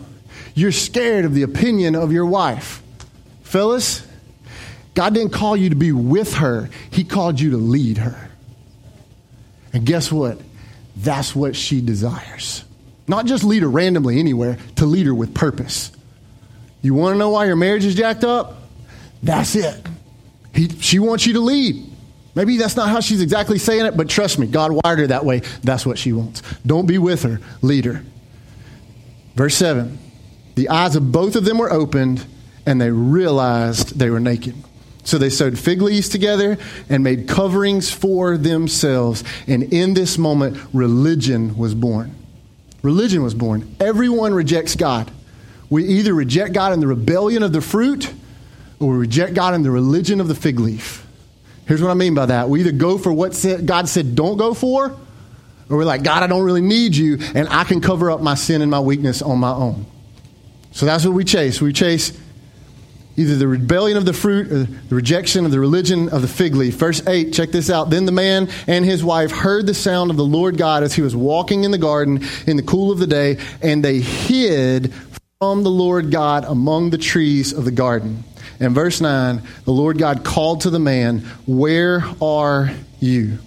[0.55, 2.83] you're scared of the opinion of your wife.
[3.43, 4.07] Fellas,
[4.95, 8.31] God didn't call you to be with her, He called you to lead her.
[9.73, 10.39] And guess what?
[10.97, 12.65] That's what she desires.
[13.09, 15.91] Not just lead her randomly anywhere, to lead her with purpose.
[16.83, 18.59] You want to know why your marriage is jacked up?
[19.23, 19.87] That's it.
[20.55, 21.92] He, she wants you to lead.
[22.35, 25.25] Maybe that's not how she's exactly saying it, but trust me, God wired her that
[25.25, 25.43] way.
[25.63, 26.43] That's what she wants.
[26.65, 28.05] Don't be with her, lead her.
[29.35, 29.99] Verse 7
[30.55, 32.27] the eyes of both of them were opened,
[32.67, 34.55] and they realized they were naked.
[35.05, 39.25] So they sewed fig leaves together and made coverings for themselves.
[39.47, 42.15] And in this moment, religion was born.
[42.83, 43.75] Religion was born.
[43.81, 45.11] Everyone rejects God.
[45.71, 48.13] We either reject God in the rebellion of the fruit,
[48.79, 51.07] or we reject God in the religion of the fig leaf.
[51.67, 52.49] Here's what I mean by that.
[52.49, 54.87] We either go for what God said don't go for,
[55.71, 58.35] or we're like, God, I don't really need you, and I can cover up my
[58.35, 59.87] sin and my weakness on my own.
[60.73, 61.61] So that's what we chase.
[61.61, 62.19] We chase
[63.17, 66.55] either the rebellion of the fruit or the rejection of the religion of the fig
[66.55, 66.75] leaf.
[66.75, 67.91] Verse 8, check this out.
[67.91, 71.03] Then the man and his wife heard the sound of the Lord God as he
[71.03, 74.93] was walking in the garden in the cool of the day, and they hid
[75.39, 78.25] from the Lord God among the trees of the garden.
[78.63, 82.71] And verse 9, the Lord God called to the man, Where are
[83.01, 83.39] you?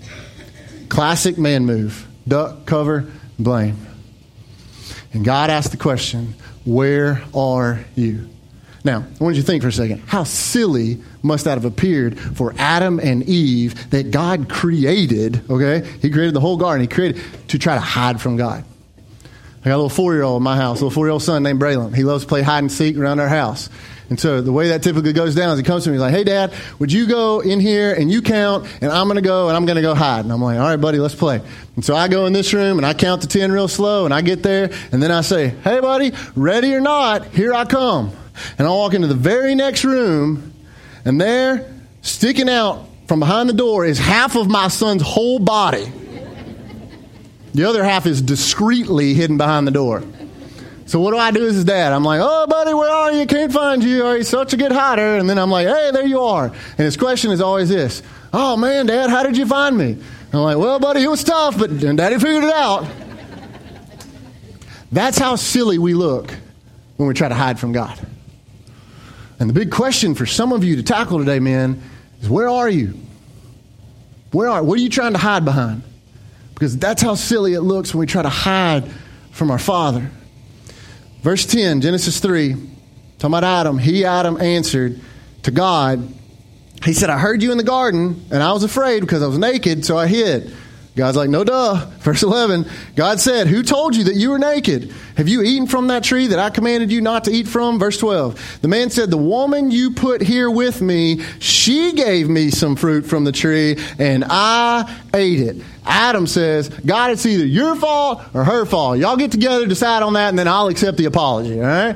[0.89, 3.06] Classic man move duck, cover,
[3.39, 3.78] blame.
[5.13, 6.34] And God asked the question,
[6.65, 8.28] where are you?
[8.84, 10.04] Now, I want you to think for a second.
[10.08, 15.88] How silly must that have appeared for Adam and Eve that God created, okay?
[16.01, 16.82] He created the whole garden.
[16.82, 18.63] He created to try to hide from God.
[19.62, 21.23] I got a little four year old in my house, a little four year old
[21.23, 21.95] son named Braylon.
[21.95, 23.69] He loves to play hide and seek around our house.
[24.09, 26.13] And so the way that typically goes down is he comes to me, he's like,
[26.13, 29.47] hey, dad, would you go in here and you count, and I'm going to go
[29.47, 30.25] and I'm going to go hide.
[30.25, 31.41] And I'm like, all right, buddy, let's play.
[31.75, 34.13] And so I go in this room and I count to 10 real slow, and
[34.13, 38.11] I get there, and then I say, hey, buddy, ready or not, here I come.
[38.57, 40.53] And I walk into the very next room,
[41.03, 45.91] and there, sticking out from behind the door, is half of my son's whole body.
[47.53, 50.03] The other half is discreetly hidden behind the door.
[50.88, 51.93] So what do I do as his dad?
[51.93, 53.26] I'm like, oh, buddy, where are you?
[53.26, 54.06] Can't find you.
[54.06, 55.17] Are you such a good hider.
[55.17, 56.45] And then I'm like, hey, there you are.
[56.45, 59.98] And his question is always this Oh, man, dad, how did you find me?
[60.34, 62.86] I'm like, well, buddy, it was tough, but daddy figured it out.
[64.91, 66.34] That's how silly we look
[66.98, 67.98] when we try to hide from God.
[69.39, 71.82] And the big question for some of you to tackle today, man,
[72.21, 73.00] is where are you?
[74.32, 75.82] Where are what are you trying to hide behind?
[76.54, 78.89] Because that's how silly it looks when we try to hide
[79.32, 80.10] from our Father.
[81.25, 83.79] Verse 10, Genesis 3, talking about Adam.
[83.79, 85.01] He, Adam, answered
[85.41, 86.07] to God.
[86.83, 89.39] He said, I heard you in the garden, and I was afraid because I was
[89.39, 90.55] naked, so I hid.
[90.95, 91.83] God's like, no duh.
[92.01, 94.93] Verse 11, God said, Who told you that you were naked?
[95.17, 97.79] Have you eaten from that tree that I commanded you not to eat from?
[97.79, 102.51] Verse 12, the man said, The woman you put here with me, she gave me
[102.51, 105.55] some fruit from the tree, and I ate it.
[105.86, 108.98] Adam says, God, it's either your fault or her fault.
[108.98, 111.95] Y'all get together, decide on that, and then I'll accept the apology, all right?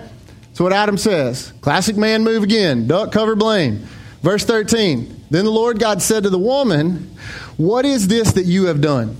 [0.59, 1.53] That's what Adam says.
[1.61, 2.87] Classic man move again.
[2.87, 3.87] Duck, cover, blame.
[4.21, 7.15] Verse 13, then the Lord God said to the woman,
[7.57, 9.15] What is this that you have done?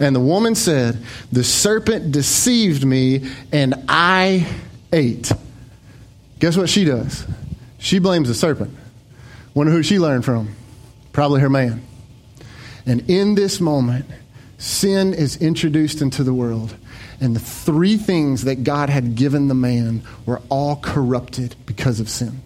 [0.00, 0.98] And the woman said,
[1.30, 4.46] The serpent deceived me, and I
[4.92, 5.30] ate.
[6.38, 7.26] Guess what she does?
[7.78, 8.74] She blames the serpent.
[9.54, 10.54] Wonder who she learned from?
[11.12, 11.82] Probably her man.
[12.88, 14.06] And in this moment,
[14.56, 16.74] sin is introduced into the world.
[17.20, 22.08] And the three things that God had given the man were all corrupted because of
[22.08, 22.40] sin.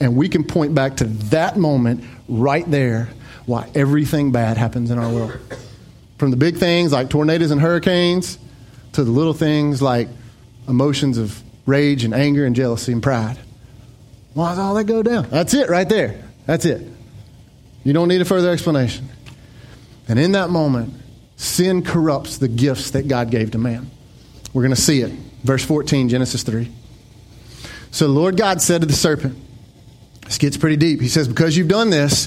[0.00, 3.08] And we can point back to that moment right there
[3.46, 5.38] why everything bad happens in our world.
[6.18, 8.38] From the big things like tornadoes and hurricanes
[8.92, 10.08] to the little things like
[10.68, 13.38] emotions of rage and anger and jealousy and pride.
[14.34, 15.28] Why does all that go down?
[15.30, 16.22] That's it right there.
[16.46, 16.86] That's it.
[17.82, 19.08] You don't need a further explanation.
[20.08, 20.94] And in that moment,
[21.36, 23.90] sin corrupts the gifts that God gave to man.
[24.52, 25.10] We're going to see it.
[25.42, 26.70] Verse 14, Genesis 3.
[27.90, 29.36] So the Lord God said to the serpent,
[30.24, 31.00] this gets pretty deep.
[31.00, 32.26] He says, Because you've done this,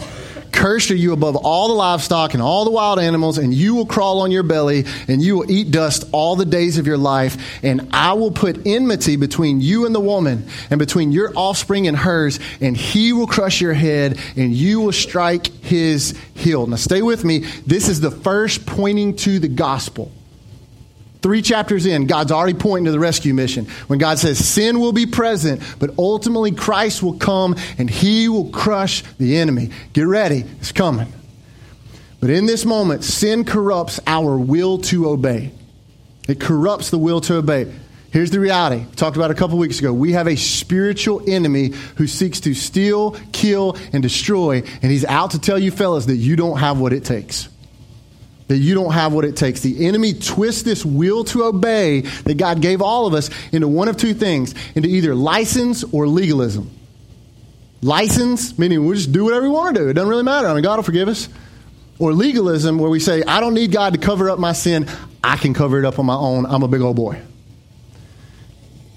[0.58, 3.86] cursed are you above all the livestock and all the wild animals, and you will
[3.86, 7.38] crawl on your belly, and you will eat dust all the days of your life.
[7.63, 11.96] And I will put enmity between you and the woman, and between your offspring and
[11.96, 16.65] hers, and he will crush your head, and you will strike his heel.
[16.65, 17.46] Now, stay with me.
[17.67, 20.12] This is the first pointing to the gospel.
[21.21, 23.65] Three chapters in, God's already pointing to the rescue mission.
[23.88, 28.49] When God says sin will be present, but ultimately Christ will come and he will
[28.49, 29.71] crush the enemy.
[29.93, 31.12] Get ready, it's coming.
[32.19, 35.51] But in this moment, sin corrupts our will to obey.
[36.27, 37.71] It corrupts the will to obey.
[38.12, 38.86] Here's the reality.
[38.86, 39.93] We talked about a couple weeks ago.
[39.93, 45.32] We have a spiritual enemy who seeks to steal, kill, and destroy, and he's out
[45.32, 47.49] to tell you fellas that you don't have what it takes
[48.47, 49.62] that you don't have what it takes.
[49.62, 53.88] The enemy twists this will to obey that God gave all of us into one
[53.88, 56.71] of two things into either license or legalism.
[57.81, 59.89] License, meaning we just do whatever we want to do.
[59.89, 60.47] It doesn't really matter.
[60.47, 61.29] I mean, God will forgive us.
[61.99, 64.88] Or legalism, where we say, I don't need God to cover up my sin.
[65.23, 66.45] I can cover it up on my own.
[66.45, 67.21] I'm a big old boy.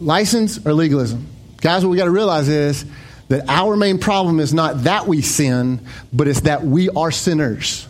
[0.00, 1.26] License or legalism?
[1.60, 2.84] Guys, what we got to realize is
[3.28, 7.86] that our main problem is not that we sin, but it's that we are sinners.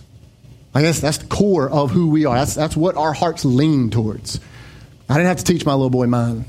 [0.75, 2.37] I guess that's the core of who we are.
[2.37, 4.41] That's, that's what our hearts lean towards.
[5.09, 6.45] I didn't have to teach my little boy mine.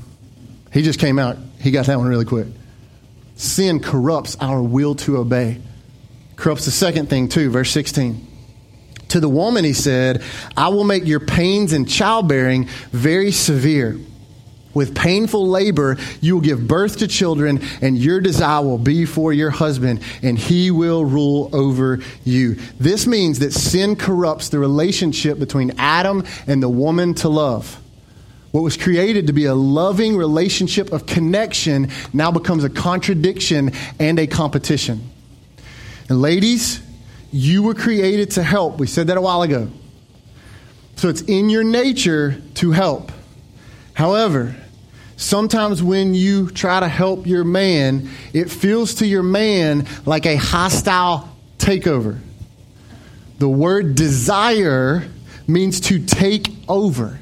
[0.72, 1.36] He just came out.
[1.60, 2.46] He got that one really quick.
[3.36, 5.60] Sin corrupts our will to obey.
[6.36, 7.50] Corrupts the second thing, too.
[7.50, 8.28] Verse 16.
[9.08, 10.22] To the woman, he said,
[10.56, 13.98] I will make your pains in childbearing very severe.
[14.74, 19.32] With painful labor, you will give birth to children, and your desire will be for
[19.32, 22.54] your husband, and he will rule over you.
[22.80, 27.78] This means that sin corrupts the relationship between Adam and the woman to love.
[28.52, 34.18] What was created to be a loving relationship of connection now becomes a contradiction and
[34.18, 35.10] a competition.
[36.08, 36.80] And ladies,
[37.30, 38.78] you were created to help.
[38.78, 39.70] We said that a while ago.
[40.96, 43.10] So it's in your nature to help.
[43.94, 44.54] However,
[45.16, 50.36] sometimes when you try to help your man, it feels to your man like a
[50.36, 52.18] hostile takeover.
[53.38, 55.08] The word desire
[55.46, 57.18] means to take over.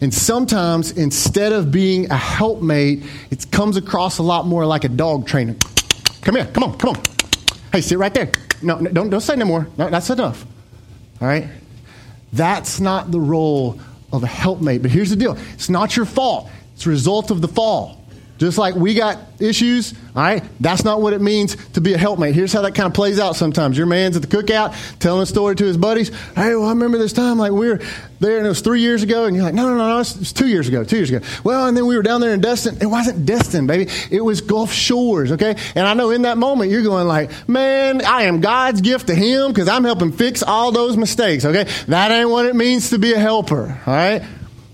[0.00, 4.88] And sometimes, instead of being a helpmate, it comes across a lot more like a
[4.88, 5.56] dog trainer.
[6.22, 7.02] Come here, come on, come on.
[7.72, 8.30] Hey, sit right there.
[8.62, 9.66] No, no don't, don't say no more.
[9.78, 10.44] No, that's enough.
[11.20, 11.48] All right?
[12.32, 13.80] That's not the role
[14.12, 14.82] of a helpmate.
[14.82, 18.00] But here's the deal it's not your fault, it's a result of the fall.
[18.38, 21.98] Just like we got issues, all right, that's not what it means to be a
[21.98, 22.34] helpmate.
[22.34, 23.78] Here's how that kind of plays out sometimes.
[23.78, 26.10] Your man's at the cookout telling a story to his buddies.
[26.34, 27.80] Hey, well, I remember this time, like we were
[28.20, 29.24] there and it was three years ago.
[29.24, 31.24] And you're like, no, no, no, no, it's, it's two years ago, two years ago.
[31.44, 32.76] Well, and then we were down there in Destin.
[32.82, 33.90] It wasn't Destin, baby.
[34.10, 35.56] It was Gulf Shores, okay?
[35.74, 39.14] And I know in that moment you're going like, man, I am God's gift to
[39.14, 41.66] him because I'm helping fix all those mistakes, okay?
[41.88, 44.22] That ain't what it means to be a helper, all right?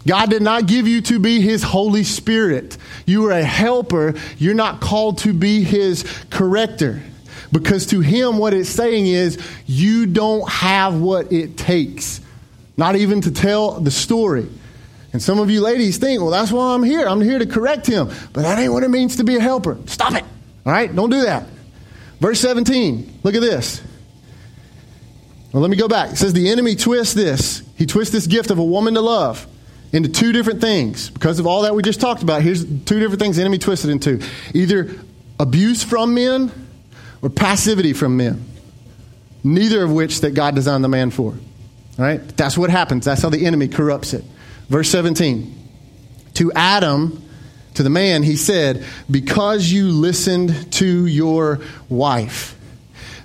[0.06, 2.76] God did not give you to be His Holy Spirit.
[3.06, 4.14] You are a helper.
[4.38, 7.02] You're not called to be His corrector.
[7.52, 12.20] Because to Him, what it's saying is, you don't have what it takes.
[12.76, 14.48] Not even to tell the story.
[15.12, 17.06] And some of you ladies think, well, that's why I'm here.
[17.06, 18.10] I'm here to correct him.
[18.32, 19.76] But that ain't what it means to be a helper.
[19.84, 20.24] Stop it.
[20.64, 20.94] All right?
[20.94, 21.46] Don't do that.
[22.18, 23.20] Verse 17.
[23.22, 23.82] Look at this.
[25.52, 26.12] Well, let me go back.
[26.12, 27.62] It says the enemy twists this.
[27.76, 29.46] He twists this gift of a woman to love
[29.92, 31.10] into two different things.
[31.10, 33.90] Because of all that we just talked about, here's two different things the enemy twisted
[33.90, 34.22] into
[34.54, 34.90] either
[35.38, 36.50] abuse from men
[37.20, 38.44] or passivity from men.
[39.44, 41.32] Neither of which that God designed the man for.
[41.32, 42.20] All right?
[42.36, 43.04] That's what happens.
[43.04, 44.24] That's how the enemy corrupts it.
[44.68, 45.58] Verse 17.
[46.34, 47.22] To Adam,
[47.74, 52.58] to the man, he said, Because you listened to your wife.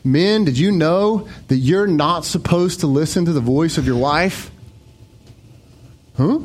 [0.03, 3.97] Men, did you know that you're not supposed to listen to the voice of your
[3.97, 4.51] wife?
[6.17, 6.39] Huh?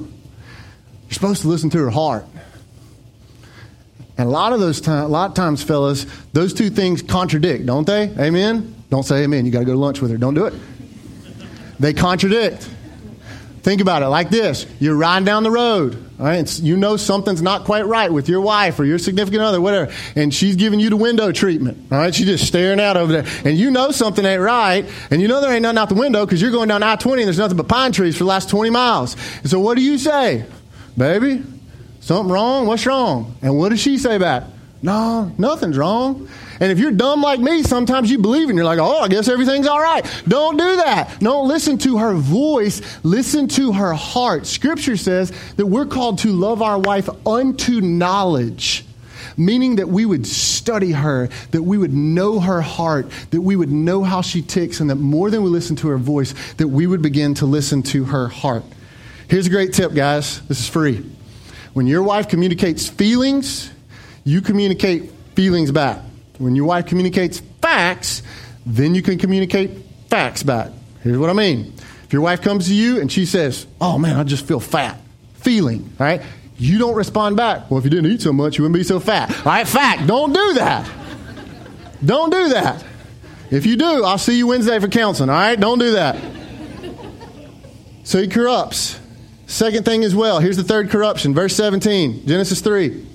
[1.12, 2.24] You're supposed to listen to her heart.
[4.16, 7.66] And a lot of those times, a lot of times, fellas, those two things contradict,
[7.66, 8.04] don't they?
[8.18, 8.74] Amen.
[8.88, 9.44] Don't say amen.
[9.44, 10.16] You got to go to lunch with her.
[10.16, 10.54] Don't do it.
[11.78, 12.66] They contradict.
[13.60, 16.60] Think about it like this: You're riding down the road, right?
[16.60, 20.32] you know something's not quite right with your wife or your significant other, whatever, and
[20.32, 21.92] she's giving you the window treatment.
[21.92, 25.20] All right, she's just staring out over there, and you know something ain't right, and
[25.20, 27.38] you know there ain't nothing out the window because you're going down I-20 and there's
[27.38, 29.14] nothing but pine trees for the last 20 miles.
[29.42, 30.46] And so, what do you say?
[30.96, 31.42] Baby,
[32.00, 32.66] something wrong?
[32.66, 33.36] What's wrong?
[33.42, 34.44] And what does she say back?
[34.82, 36.28] No, nothing's wrong.
[36.60, 39.28] And if you're dumb like me, sometimes you believe and you're like, oh, I guess
[39.28, 40.04] everything's all right.
[40.28, 41.18] Don't do that.
[41.20, 42.82] Don't listen to her voice.
[43.04, 44.46] Listen to her heart.
[44.46, 48.84] Scripture says that we're called to love our wife unto knowledge
[49.36, 53.70] meaning that we would study her, that we would know her heart, that we would
[53.70, 56.86] know how she ticks, and that more than we listen to her voice, that we
[56.86, 58.62] would begin to listen to her heart.
[59.32, 60.42] Here's a great tip, guys.
[60.42, 61.02] This is free.
[61.72, 63.72] When your wife communicates feelings,
[64.24, 66.02] you communicate feelings back.
[66.36, 68.22] When your wife communicates facts,
[68.66, 69.70] then you can communicate
[70.10, 70.70] facts back.
[71.00, 71.72] Here's what I mean.
[72.04, 75.00] If your wife comes to you and she says, Oh man, I just feel fat,
[75.36, 76.20] feeling, right?
[76.58, 77.70] You don't respond back.
[77.70, 79.30] Well, if you didn't eat so much, you wouldn't be so fat.
[79.34, 80.90] All right, fact, don't do that.
[82.04, 82.84] Don't do that.
[83.50, 85.58] If you do, I'll see you Wednesday for counseling, all right?
[85.58, 86.22] Don't do that.
[88.04, 88.98] So he corrupts.
[89.52, 91.34] Second thing as well, here's the third corruption.
[91.34, 93.06] Verse 17, Genesis 3.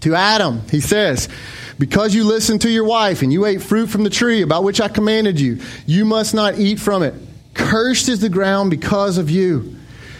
[0.00, 1.30] To Adam, he says,
[1.78, 4.82] Because you listened to your wife and you ate fruit from the tree about which
[4.82, 7.14] I commanded you, you must not eat from it.
[7.54, 9.76] Cursed is the ground because of you.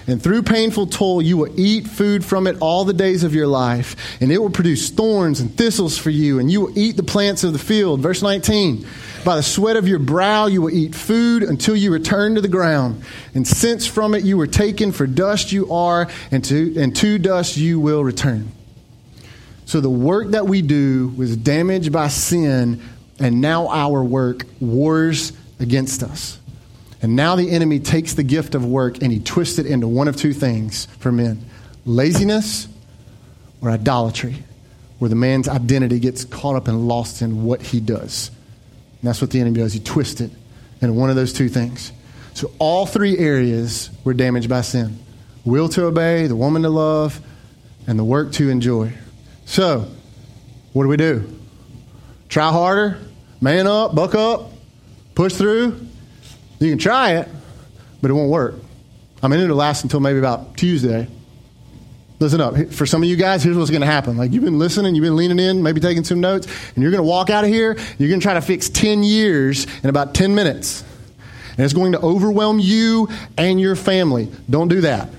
[0.06, 3.46] And through painful toil, you will eat food from it all the days of your
[3.46, 4.16] life.
[4.22, 7.44] And it will produce thorns and thistles for you, and you will eat the plants
[7.44, 8.00] of the field.
[8.00, 8.86] Verse 19
[9.26, 12.46] By the sweat of your brow, you will eat food until you return to the
[12.46, 13.02] ground.
[13.34, 17.18] And since from it you were taken, for dust you are, and to, and to
[17.18, 18.52] dust you will return.
[19.64, 22.80] So the work that we do was damaged by sin,
[23.18, 26.38] and now our work wars against us.
[27.02, 30.06] And now the enemy takes the gift of work and he twists it into one
[30.06, 31.44] of two things for men
[31.84, 32.68] laziness
[33.60, 34.44] or idolatry,
[35.00, 38.30] where the man's identity gets caught up and lost in what he does.
[39.06, 39.72] And that's what the enemy does.
[39.72, 40.32] He twists it
[40.80, 41.92] into one of those two things.
[42.34, 44.98] So all three areas were damaged by sin
[45.44, 47.20] will to obey, the woman to love,
[47.86, 48.92] and the work to enjoy.
[49.44, 49.88] So,
[50.72, 51.38] what do we do?
[52.28, 52.98] Try harder,
[53.40, 54.50] man up, buck up,
[55.14, 55.86] push through,
[56.58, 57.28] you can try it,
[58.02, 58.56] but it won't work.
[59.22, 61.06] I mean, it'll last until maybe about Tuesday.
[62.18, 62.72] Listen up.
[62.72, 64.16] For some of you guys, here's what's going to happen.
[64.16, 67.02] Like, you've been listening, you've been leaning in, maybe taking some notes, and you're going
[67.02, 70.14] to walk out of here, you're going to try to fix 10 years in about
[70.14, 70.82] 10 minutes.
[71.50, 74.30] And it's going to overwhelm you and your family.
[74.48, 75.10] Don't do that.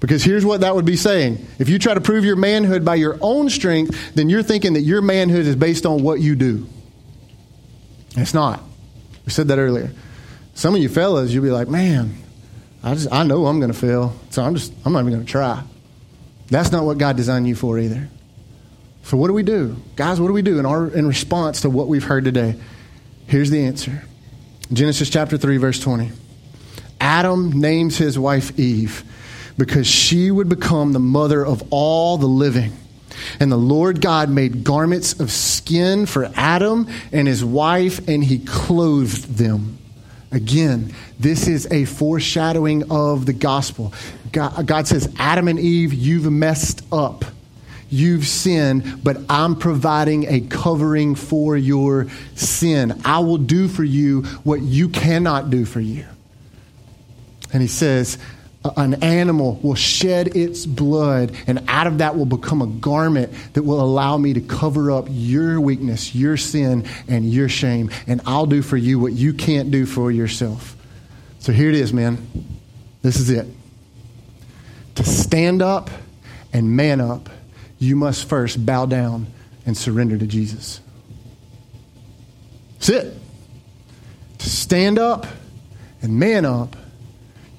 [0.00, 1.46] Because here's what that would be saying.
[1.58, 4.80] If you try to prove your manhood by your own strength, then you're thinking that
[4.80, 6.66] your manhood is based on what you do.
[8.16, 8.62] It's not.
[9.26, 9.90] We said that earlier.
[10.54, 12.14] Some of you fellas, you'll be like, man,
[12.82, 15.24] I just I know I'm going to fail, so I'm just I'm not even going
[15.24, 15.62] to try.
[16.50, 18.08] That's not what God designed you for either.
[19.04, 20.20] So what do we do, guys?
[20.20, 22.56] What do we do in our in response to what we've heard today?
[23.26, 24.04] Here's the answer:
[24.72, 26.10] Genesis chapter three, verse twenty.
[27.00, 29.04] Adam names his wife Eve
[29.56, 32.72] because she would become the mother of all the living.
[33.38, 38.38] And the Lord God made garments of skin for Adam and his wife, and he
[38.38, 39.78] clothed them.
[40.32, 43.92] Again, this is a foreshadowing of the gospel.
[44.30, 47.24] God, God says, Adam and Eve, you've messed up.
[47.92, 52.06] You've sinned, but I'm providing a covering for your
[52.36, 53.00] sin.
[53.04, 56.06] I will do for you what you cannot do for you.
[57.52, 58.16] And he says,
[58.76, 63.62] an animal will shed its blood, and out of that will become a garment that
[63.62, 67.90] will allow me to cover up your weakness, your sin, and your shame.
[68.06, 70.76] And I'll do for you what you can't do for yourself.
[71.38, 72.18] So here it is, man.
[73.00, 73.46] This is it.
[74.96, 75.88] To stand up
[76.52, 77.30] and man up,
[77.78, 79.26] you must first bow down
[79.64, 80.80] and surrender to Jesus.
[82.74, 83.16] That's it.
[84.38, 85.26] To stand up
[86.02, 86.76] and man up,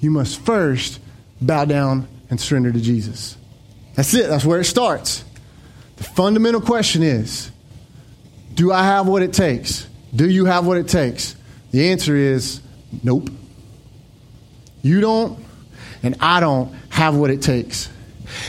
[0.02, 1.00] you must first
[1.40, 3.38] bow down and surrender to Jesus.
[3.94, 4.28] That's it.
[4.28, 5.24] That's where it starts.
[5.96, 7.50] The fundamental question is
[8.52, 9.88] Do I have what it takes?
[10.14, 11.36] Do you have what it takes?
[11.70, 12.60] The answer is
[13.02, 13.30] nope.
[14.82, 15.38] You don't,
[16.02, 17.88] and I don't have what it takes.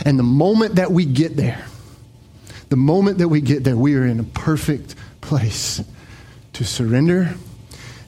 [0.05, 1.63] And the moment that we get there,
[2.69, 5.83] the moment that we get there, we are in a perfect place
[6.53, 7.35] to surrender,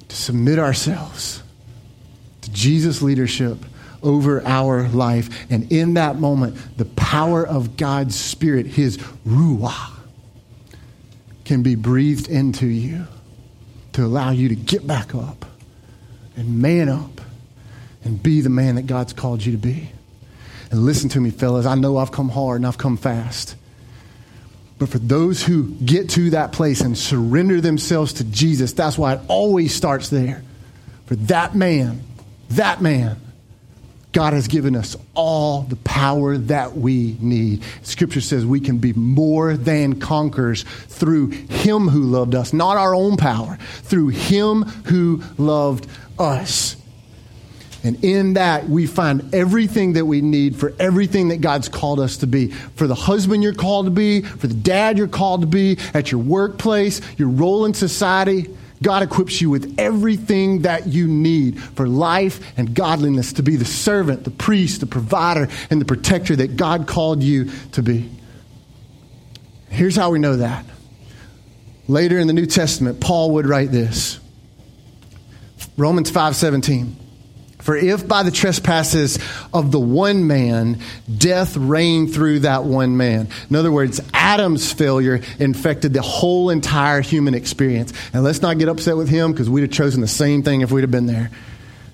[0.08, 1.44] to submit ourselves
[2.48, 3.58] Jesus' leadership
[4.04, 5.46] over our life.
[5.50, 9.92] And in that moment, the power of God's Spirit, His Ruah,
[11.44, 13.06] can be breathed into you
[13.94, 15.46] to allow you to get back up
[16.36, 17.22] and man up
[18.04, 19.90] and be the man that God's called you to be.
[20.72, 21.66] And listen to me, fellas.
[21.66, 23.56] I know I've come hard and I've come fast.
[24.78, 29.14] But for those who get to that place and surrender themselves to Jesus, that's why
[29.14, 30.44] it always starts there.
[31.06, 32.02] For that man,
[32.52, 33.18] that man,
[34.16, 37.64] God has given us all the power that we need.
[37.82, 42.96] Scripture says we can be more than conquerors through Him who loved us, not our
[42.96, 45.88] own power, through Him who loved
[46.18, 46.78] us.
[47.84, 52.18] And in that, we find everything that we need for everything that God's called us
[52.18, 52.52] to be.
[52.52, 56.10] For the husband you're called to be, for the dad you're called to be, at
[56.12, 58.48] your workplace, your role in society.
[58.82, 63.66] God equips you with everything that you need for life and godliness to be the
[63.66, 68.10] servant, the priest, the provider, and the protector that God called you to be.
[69.70, 70.66] Here's how we know that.
[71.88, 74.20] Later in the New Testament, Paul would write this.
[75.78, 76.96] Romans 5:17.
[77.66, 79.18] For if by the trespasses
[79.52, 80.78] of the one man
[81.18, 83.28] death reigned through that one man.
[83.50, 87.92] In other words, Adam's failure infected the whole entire human experience.
[88.14, 90.72] And let's not get upset with him because we'd have chosen the same thing if
[90.72, 91.32] we'd have been there.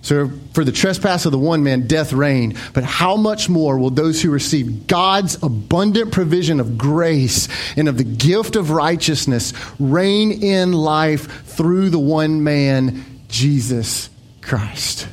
[0.01, 2.57] So for the trespass of the one man, death reigned.
[2.73, 7.47] But how much more will those who receive God's abundant provision of grace
[7.77, 14.09] and of the gift of righteousness reign in life through the one man, Jesus
[14.41, 15.07] Christ?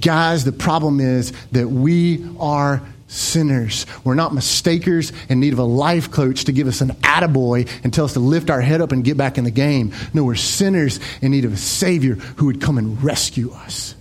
[0.00, 2.82] Guys, the problem is that we are
[3.12, 3.84] sinners.
[4.04, 7.92] We're not mistakers in need of a life coach to give us an attaboy and
[7.92, 9.92] tell us to lift our head up and get back in the game.
[10.14, 13.94] No, we're sinners in need of a Savior who would come and rescue us.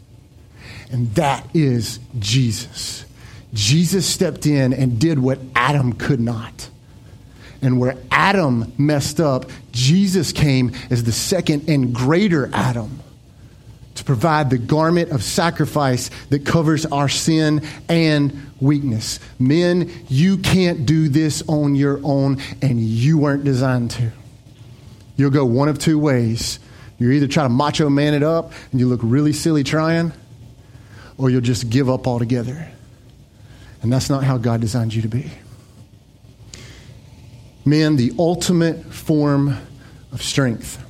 [0.91, 3.05] And that is Jesus.
[3.53, 6.69] Jesus stepped in and did what Adam could not.
[7.61, 13.01] And where Adam messed up, Jesus came as the second and greater Adam
[14.01, 19.19] to provide the garment of sacrifice that covers our sin and weakness.
[19.37, 24.11] Men, you can't do this on your own, and you weren't designed to.
[25.17, 26.59] You'll go one of two ways.
[26.97, 30.13] You either try to macho man it up and you look really silly trying,
[31.19, 32.67] or you'll just give up altogether.
[33.83, 35.29] And that's not how God designed you to be.
[37.65, 39.59] Men, the ultimate form
[40.11, 40.83] of strength,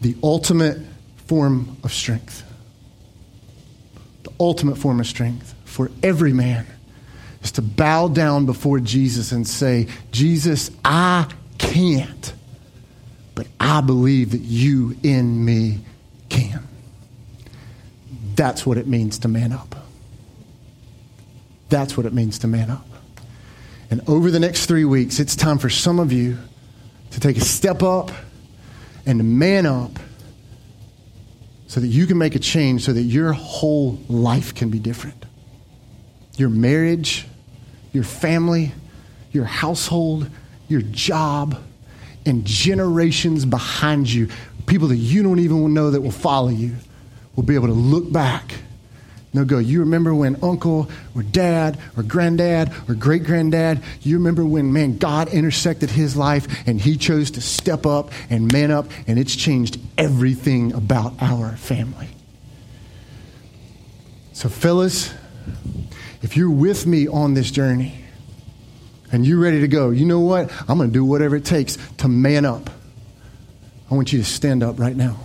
[0.00, 0.78] the ultimate
[1.26, 2.44] form of strength.
[4.22, 6.66] The ultimate form of strength for every man
[7.42, 12.32] is to bow down before Jesus and say, Jesus, I can't,
[13.34, 15.80] but I believe that you in me
[16.28, 16.66] can.
[18.34, 19.74] That's what it means to man up.
[21.68, 22.86] That's what it means to man up.
[23.90, 26.38] And over the next three weeks, it's time for some of you
[27.10, 28.10] to take a step up
[29.04, 29.98] and man up
[31.72, 35.24] so that you can make a change so that your whole life can be different.
[36.36, 37.26] Your marriage,
[37.94, 38.72] your family,
[39.30, 40.28] your household,
[40.68, 41.58] your job,
[42.26, 44.28] and generations behind you,
[44.66, 46.76] people that you don't even know that will follow you,
[47.36, 48.52] will be able to look back
[49.34, 49.58] No, go.
[49.58, 54.98] You remember when uncle or dad or granddad or great granddad, you remember when, man,
[54.98, 59.34] God intersected his life and he chose to step up and man up, and it's
[59.34, 62.08] changed everything about our family.
[64.34, 65.14] So, fellas,
[66.20, 68.04] if you're with me on this journey
[69.12, 70.52] and you're ready to go, you know what?
[70.68, 72.68] I'm going to do whatever it takes to man up.
[73.90, 75.18] I want you to stand up right now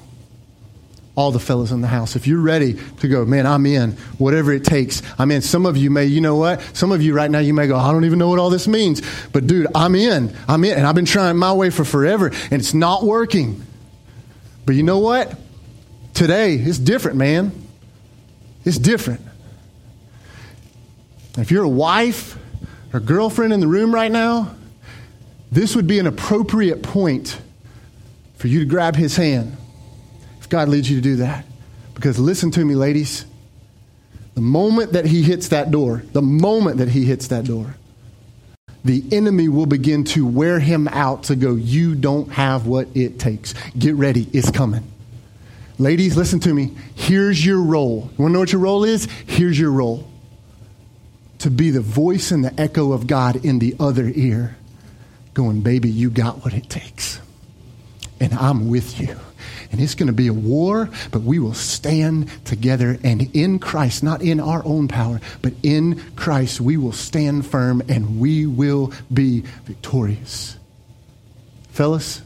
[1.18, 2.16] all the fellas in the house.
[2.16, 5.02] If you're ready to go, man, I'm in, whatever it takes.
[5.18, 5.42] I'm in.
[5.42, 6.62] Some of you may, you know what?
[6.74, 8.68] Some of you right now, you may go, I don't even know what all this
[8.68, 9.02] means.
[9.34, 10.34] But dude, I'm in.
[10.48, 10.78] I'm in.
[10.78, 13.64] And I've been trying my way for forever, and it's not working.
[14.68, 15.36] But you know what?
[16.14, 17.52] Today, it's different, man.
[18.64, 19.22] It's different.
[21.36, 22.38] If you're a wife
[22.94, 24.56] or girlfriend in the room right now,
[25.52, 27.42] this would be an appropriate point
[28.36, 29.58] for you to grab his hand
[30.50, 31.46] God leads you to do that.
[31.94, 33.26] Because listen to me, ladies.
[34.36, 37.76] The moment that he hits that door, the moment that he hits that door,
[38.86, 43.20] the enemy will begin to wear him out to go, You don't have what it
[43.20, 43.56] takes.
[43.78, 44.84] Get ready, it's coming.
[45.80, 46.74] Ladies, listen to me.
[46.96, 48.12] Here's your role.
[48.12, 49.06] You want to know what your role is?
[49.26, 50.08] Here's your role
[51.40, 54.56] to be the voice and the echo of God in the other ear,
[55.34, 57.20] going, Baby, you got what it takes.
[58.20, 59.18] And I'm with you
[59.72, 64.04] and it's going to be a war, but we will stand together and in Christ,
[64.04, 68.94] not in our own power, but in Christ, we will stand firm and we will
[69.14, 70.58] be victorious.
[71.72, 72.22] Fellas,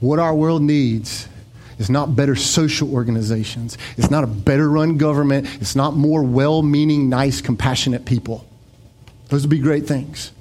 [0.00, 1.28] what our world needs
[1.78, 3.76] is not better social organizations.
[3.96, 5.48] It's not a better run government.
[5.60, 8.46] It's not more well meaning, nice, compassionate people.
[9.28, 10.32] Those would be great things.